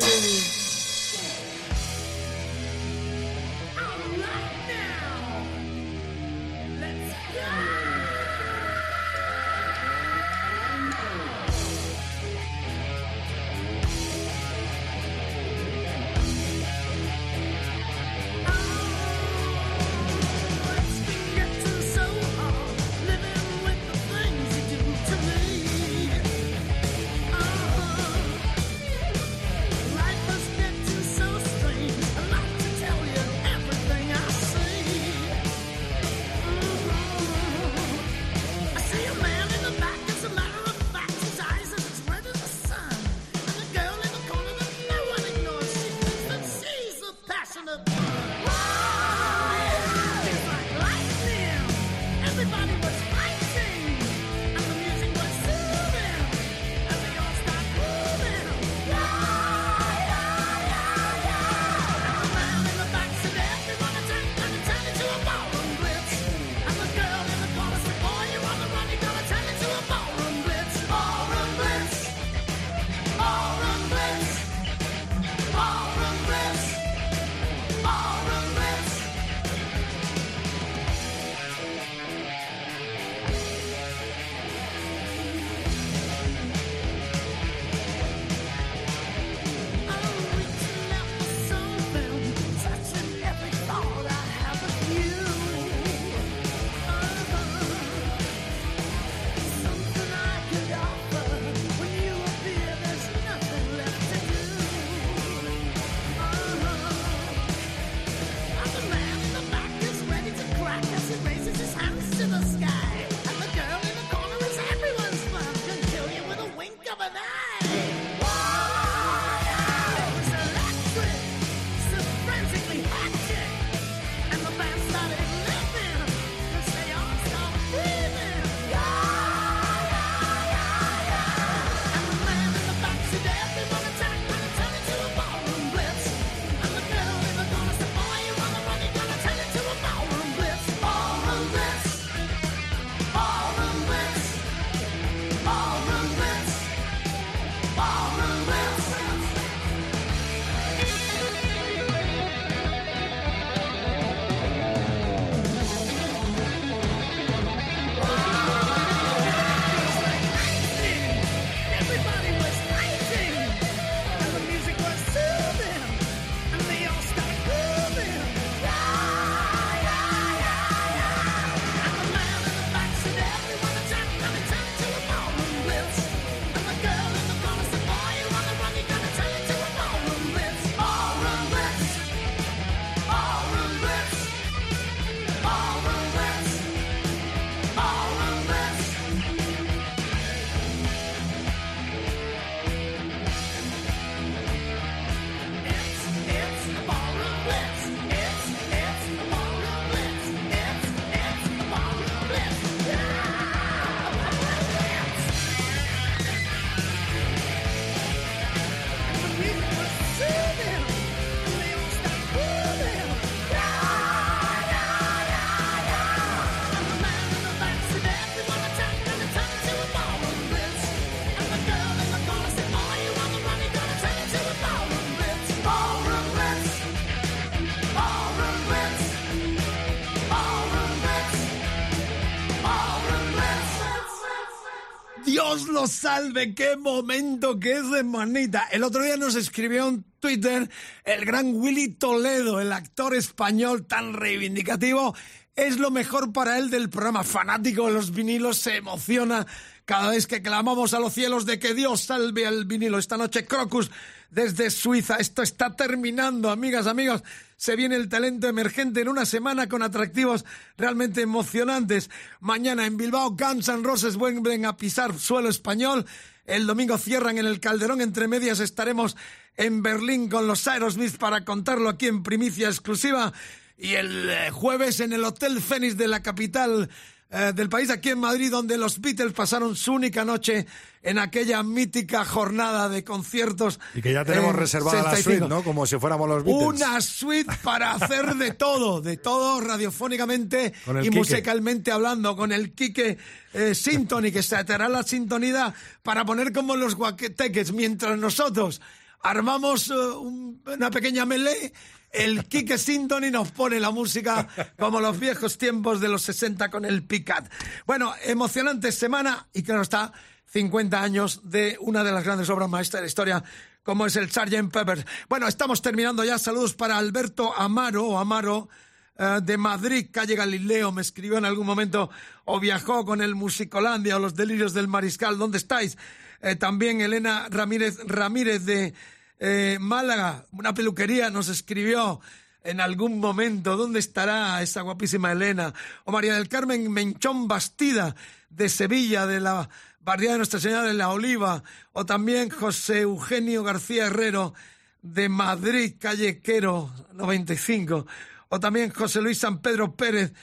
Salve, 235.87 236.55
qué 236.55 236.77
momento 236.77 237.59
que 237.59 237.73
es 237.73 237.91
de 237.91 238.03
manita. 238.03 238.69
El 238.71 238.85
otro 238.85 239.03
día 239.03 239.17
nos 239.17 239.35
escribió 239.35 239.89
en 239.89 240.05
Twitter 240.21 240.69
el 241.05 241.25
gran 241.25 241.55
Willy 241.55 241.89
Toledo, 241.89 242.61
el 242.61 242.73
actor 242.73 243.15
español 243.15 243.87
tan 243.87 244.15
reivindicativo. 244.15 245.15
Es 245.55 245.79
lo 245.79 245.91
mejor 245.91 246.33
para 246.33 246.59
él 246.59 246.71
del 246.71 246.91
programa. 246.91 247.25
Fanático 247.25 247.87
de 247.87 247.93
los 247.93 248.13
vinilos, 248.13 248.59
se 248.59 248.77
emociona 248.77 249.47
cada 249.91 250.11
vez 250.11 250.29
que 250.29 250.41
clamamos 250.41 250.95
a 250.95 251.01
los 251.01 251.13
cielos 251.13 251.47
de 251.47 251.59
que 251.59 251.75
Dios 251.75 252.03
salve 252.03 252.47
al 252.47 252.65
vinilo. 252.65 252.97
Esta 252.97 253.17
noche 253.17 253.45
Crocus 253.45 253.91
desde 254.31 254.71
Suiza. 254.71 255.17
Esto 255.17 255.43
está 255.43 255.75
terminando, 255.75 256.49
amigas, 256.49 256.87
amigos. 256.87 257.25
Se 257.57 257.75
viene 257.75 257.97
el 257.97 258.09
talento 258.09 258.47
emergente 258.47 259.01
en 259.01 259.09
una 259.09 259.27
semana 259.27 259.69
con 259.69 259.83
atractivos 259.83 260.45
realmente 260.79 261.23
emocionantes. 261.23 262.09
Mañana 262.39 262.87
en 262.87 262.99
Bilbao, 262.99 263.31
Guns 263.31 263.69
N' 263.69 263.83
Roses 263.83 264.15
vuelven 264.15 264.65
a 264.65 264.77
pisar 264.77 265.19
suelo 265.19 265.49
español. 265.49 266.07
El 266.47 266.69
domingo 266.69 266.97
cierran 266.97 267.39
en 267.39 267.47
el 267.47 267.59
Calderón. 267.59 268.01
Entre 268.01 268.29
medias 268.29 268.61
estaremos 268.61 269.17
en 269.57 269.83
Berlín 269.83 270.29
con 270.29 270.47
los 270.47 270.69
Aerosmith 270.69 271.17
para 271.17 271.45
contarlo 271.45 271.89
aquí 271.89 272.07
en 272.07 272.23
primicia 272.23 272.69
exclusiva. 272.69 273.33
Y 273.77 273.95
el 273.95 274.31
eh, 274.31 274.51
jueves 274.53 275.01
en 275.01 275.13
el 275.13 275.25
Hotel 275.25 275.61
Fénix 275.61 275.97
de 275.97 276.07
la 276.07 276.23
capital 276.23 276.91
eh, 277.31 277.53
del 277.55 277.69
país, 277.69 277.91
aquí 277.91 278.09
en 278.11 278.19
Madrid, 278.19 278.51
donde 278.51 278.77
los 278.77 279.01
Beatles 279.01 279.33
pasaron 279.33 279.77
su 279.77 279.93
única 279.93 280.25
noche 280.25 280.67
en 281.03 281.19
aquella 281.19 281.63
mítica 281.63 282.25
jornada 282.25 282.89
de 282.89 283.05
conciertos. 283.05 283.79
Y 283.95 284.03
que 284.03 284.13
ya 284.13 284.25
tenemos 284.25 284.51
en 284.51 284.57
reservada 284.57 285.03
la 285.03 285.11
65. 285.11 285.31
suite, 285.39 285.49
¿no? 285.49 285.63
Como 285.63 285.87
si 285.87 285.97
fuéramos 285.99 286.29
los 286.29 286.45
Beatles. 286.45 286.67
Una 286.67 287.01
suite 287.01 287.51
para 287.63 287.93
hacer 287.93 288.35
de 288.35 288.53
todo, 288.53 289.01
de 289.01 289.17
todo 289.17 289.61
radiofónicamente 289.61 290.73
y 290.87 291.03
Quique. 291.03 291.17
musicalmente 291.17 291.91
hablando, 291.93 292.37
con 292.37 292.53
el 292.53 292.73
Quique 292.75 293.17
eh, 293.55 293.75
Sintony, 293.75 294.31
que 294.33 294.43
se 294.43 294.63
te 294.65 294.73
hará 294.75 294.89
la 294.89 295.03
sintonía 295.05 295.73
para 296.03 296.25
poner 296.25 296.53
como 296.53 296.77
los 296.77 296.95
guateques, 296.97 297.73
mientras 297.73 298.19
nosotros 298.19 298.81
armamos 299.23 299.89
eh, 299.91 299.95
un- 299.95 300.63
una 300.67 300.91
pequeña 300.91 301.25
melee. 301.27 301.73
El 302.11 302.47
Quique 302.47 302.77
Sintony 302.77 303.31
nos 303.31 303.53
pone 303.53 303.79
la 303.79 303.91
música 303.91 304.49
como 304.79 305.01
los 305.01 305.19
viejos 305.19 305.59
tiempos 305.59 306.01
de 306.01 306.09
los 306.09 306.23
60 306.23 306.71
con 306.71 306.85
el 306.85 307.05
Picat. 307.05 307.51
Bueno, 307.87 308.13
emocionante 308.25 308.91
semana 308.91 309.47
y 309.53 309.63
claro 309.63 309.83
está, 309.83 310.13
50 310.47 311.01
años 311.01 311.41
de 311.45 311.77
una 311.81 312.03
de 312.03 312.11
las 312.11 312.25
grandes 312.25 312.51
obras 312.51 312.69
maestras 312.69 313.01
de 313.01 313.05
la 313.05 313.09
historia 313.09 313.45
como 313.83 314.07
es 314.07 314.17
el 314.17 314.31
Sgt. 314.31 314.73
Pepper. 314.73 315.07
Bueno, 315.29 315.49
estamos 315.49 315.83
terminando 315.83 316.25
ya. 316.25 316.39
Saludos 316.39 316.75
para 316.75 316.99
Alberto 316.99 317.55
Amaro 317.57 318.07
o 318.07 318.19
Amaro 318.19 318.69
eh, 319.17 319.39
de 319.43 319.57
Madrid, 319.57 320.09
calle 320.11 320.35
Galileo. 320.35 320.93
Me 320.93 321.03
escribió 321.03 321.39
en 321.39 321.45
algún 321.45 321.67
momento 321.67 322.11
o 322.45 322.61
viajó 322.61 323.05
con 323.05 323.23
el 323.23 323.35
Musicolandia 323.35 324.17
o 324.17 324.21
los 324.21 324.35
Delirios 324.35 324.75
del 324.75 324.89
Mariscal. 324.89 325.39
¿Dónde 325.39 325.59
estáis? 325.59 325.97
Eh, 326.43 326.57
también 326.57 327.01
Elena 327.01 327.47
Ramírez 327.51 327.99
Ramírez 328.07 328.65
de 328.65 328.95
eh, 329.41 329.79
Málaga, 329.81 330.45
una 330.53 330.75
peluquería, 330.75 331.31
nos 331.31 331.49
escribió 331.49 332.21
en 332.63 332.81
algún 332.81 333.19
momento. 333.19 333.77
¿Dónde 333.77 333.99
estará 333.99 334.61
esa 334.63 334.83
guapísima 334.83 335.33
Elena? 335.33 335.73
O 336.05 336.13
María 336.13 336.35
del 336.35 336.49
Carmen 336.49 336.93
Menchón 336.93 337.49
Bastida 337.49 338.15
de 338.51 338.69
Sevilla, 338.69 339.27
de 339.27 339.41
la 339.41 339.71
barriada 340.01 340.35
de 340.35 340.39
Nuestra 340.39 340.61
Señora 340.61 340.83
de 340.85 340.93
la 340.93 341.09
Oliva. 341.09 341.63
O 341.93 342.05
también 342.05 342.51
José 342.51 343.01
Eugenio 343.01 343.65
García 343.65 344.07
Herrero 344.07 344.53
de 345.01 345.31
Madrid, 345.31 345.95
calle 345.99 346.41
Quero 346.41 346.93
95. 347.15 348.07
O 348.51 348.61
también 348.61 348.91
José 348.91 349.23
Luis 349.23 349.39
San 349.39 349.63
Pedro 349.63 349.97
Pérez 349.97 350.35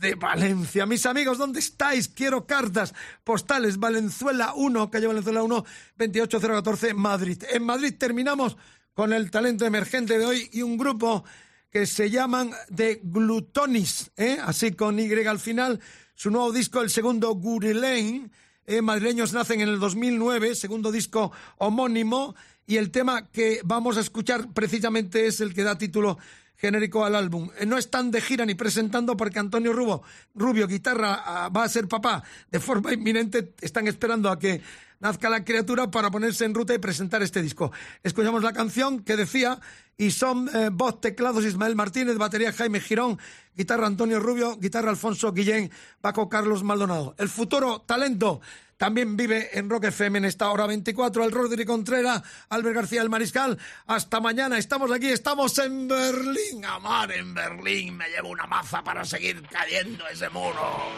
de 0.00 0.14
Valencia. 0.14 0.86
Mis 0.86 1.06
amigos, 1.06 1.38
¿dónde 1.38 1.60
estáis? 1.60 2.08
Quiero 2.08 2.46
cartas 2.46 2.94
postales. 3.22 3.78
Valenzuela 3.78 4.52
1, 4.54 4.90
calle 4.90 5.06
Valenzuela 5.06 5.42
1, 5.42 5.64
28014, 5.96 6.94
Madrid. 6.94 7.42
En 7.50 7.64
Madrid 7.64 7.94
terminamos 7.98 8.56
con 8.94 9.12
el 9.12 9.30
talento 9.30 9.66
emergente 9.66 10.18
de 10.18 10.26
hoy 10.26 10.48
y 10.52 10.62
un 10.62 10.76
grupo 10.76 11.24
que 11.70 11.86
se 11.86 12.08
llaman 12.08 12.52
The 12.74 13.00
Glutonis, 13.02 14.12
¿eh? 14.16 14.38
así 14.40 14.72
con 14.72 14.98
Y 14.98 15.12
al 15.12 15.40
final. 15.40 15.80
Su 16.14 16.30
nuevo 16.30 16.52
disco, 16.52 16.80
el 16.80 16.90
segundo, 16.90 17.34
Guri 17.34 17.74
Lane, 17.74 18.30
eh, 18.66 18.80
madrileños 18.80 19.32
nacen 19.32 19.60
en 19.60 19.68
el 19.68 19.80
2009, 19.80 20.54
segundo 20.54 20.92
disco 20.92 21.32
homónimo, 21.58 22.36
y 22.66 22.76
el 22.76 22.92
tema 22.92 23.28
que 23.30 23.60
vamos 23.64 23.96
a 23.96 24.00
escuchar 24.00 24.52
precisamente 24.54 25.26
es 25.26 25.40
el 25.40 25.52
que 25.52 25.64
da 25.64 25.76
título 25.76 26.18
genérico 26.56 27.04
al 27.04 27.14
álbum. 27.14 27.50
Eh, 27.58 27.66
No 27.66 27.78
están 27.78 28.10
de 28.10 28.20
gira 28.20 28.46
ni 28.46 28.54
presentando 28.54 29.16
porque 29.16 29.38
Antonio 29.38 29.72
Rubio, 29.72 30.02
Rubio 30.34 30.66
guitarra, 30.66 31.22
ah, 31.24 31.48
va 31.48 31.64
a 31.64 31.68
ser 31.68 31.88
papá 31.88 32.22
de 32.50 32.60
forma 32.60 32.92
inminente. 32.92 33.54
Están 33.60 33.86
esperando 33.86 34.30
a 34.30 34.38
que 34.38 34.62
nazca 35.00 35.28
la 35.28 35.44
criatura 35.44 35.90
para 35.90 36.10
ponerse 36.10 36.44
en 36.44 36.54
ruta 36.54 36.74
y 36.74 36.78
presentar 36.78 37.22
este 37.22 37.42
disco. 37.42 37.72
Escuchamos 38.02 38.42
la 38.42 38.52
canción 38.52 39.00
que 39.00 39.16
decía, 39.16 39.60
y 39.96 40.10
son 40.10 40.48
eh, 40.54 40.70
voz, 40.72 41.00
teclados 41.00 41.44
Ismael 41.44 41.76
Martínez, 41.76 42.16
batería 42.16 42.52
Jaime 42.52 42.80
Girón, 42.80 43.18
guitarra 43.54 43.86
Antonio 43.86 44.18
Rubio, 44.18 44.56
guitarra 44.56 44.90
Alfonso 44.90 45.32
Guillén, 45.32 45.70
Paco 46.00 46.28
Carlos 46.28 46.64
Maldonado. 46.64 47.14
El 47.18 47.28
futuro 47.28 47.82
talento 47.86 48.40
también 48.76 49.16
vive 49.16 49.50
en 49.58 49.70
Rock 49.70 49.84
FM 49.84 50.18
en 50.18 50.24
esta 50.24 50.50
hora 50.50 50.66
24. 50.66 51.22
Al 51.22 51.30
Rodri 51.30 51.64
Contreras, 51.64 52.22
Albert 52.48 52.76
García 52.76 53.02
el 53.02 53.10
Mariscal. 53.10 53.58
Hasta 53.86 54.20
mañana. 54.20 54.58
Estamos 54.58 54.90
aquí, 54.90 55.08
estamos 55.08 55.58
en 55.58 55.88
Berlín. 55.88 56.64
Amar 56.64 57.12
en 57.12 57.34
Berlín. 57.34 57.96
Me 57.96 58.08
llevo 58.08 58.30
una 58.30 58.46
maza 58.46 58.82
para 58.82 59.04
seguir 59.04 59.42
cayendo 59.48 60.06
ese 60.08 60.28
muro. 60.30 60.92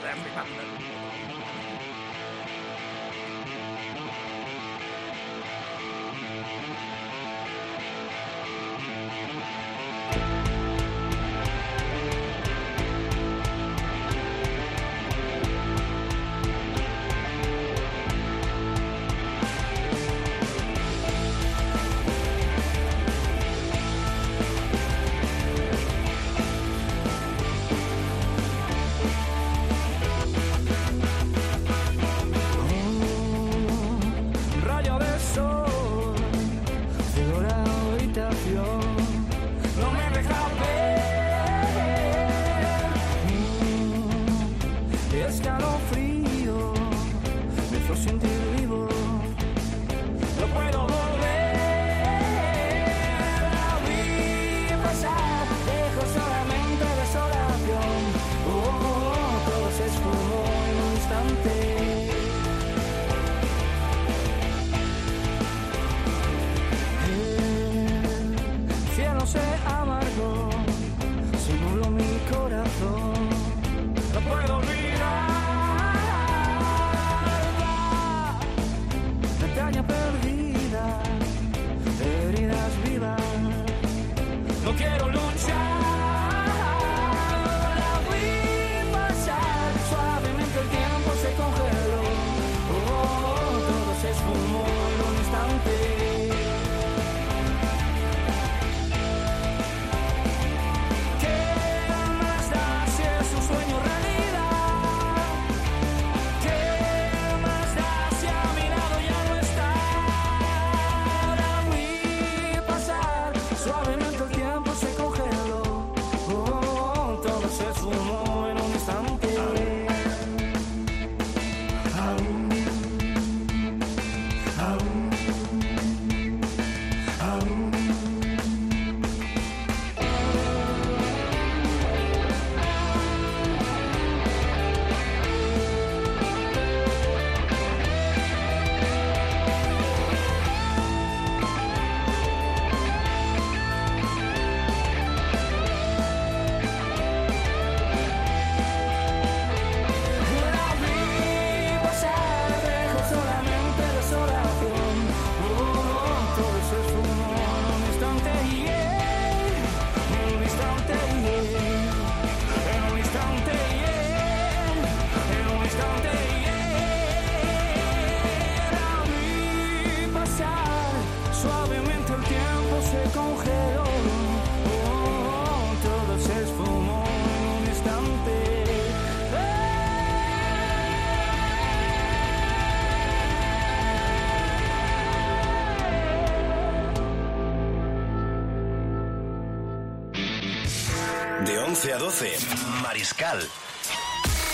12, 192.17 192.81
Mariscal. 192.83 193.47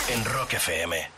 En 0.09 0.25
Rock 0.25 0.53
FM. 0.53 1.12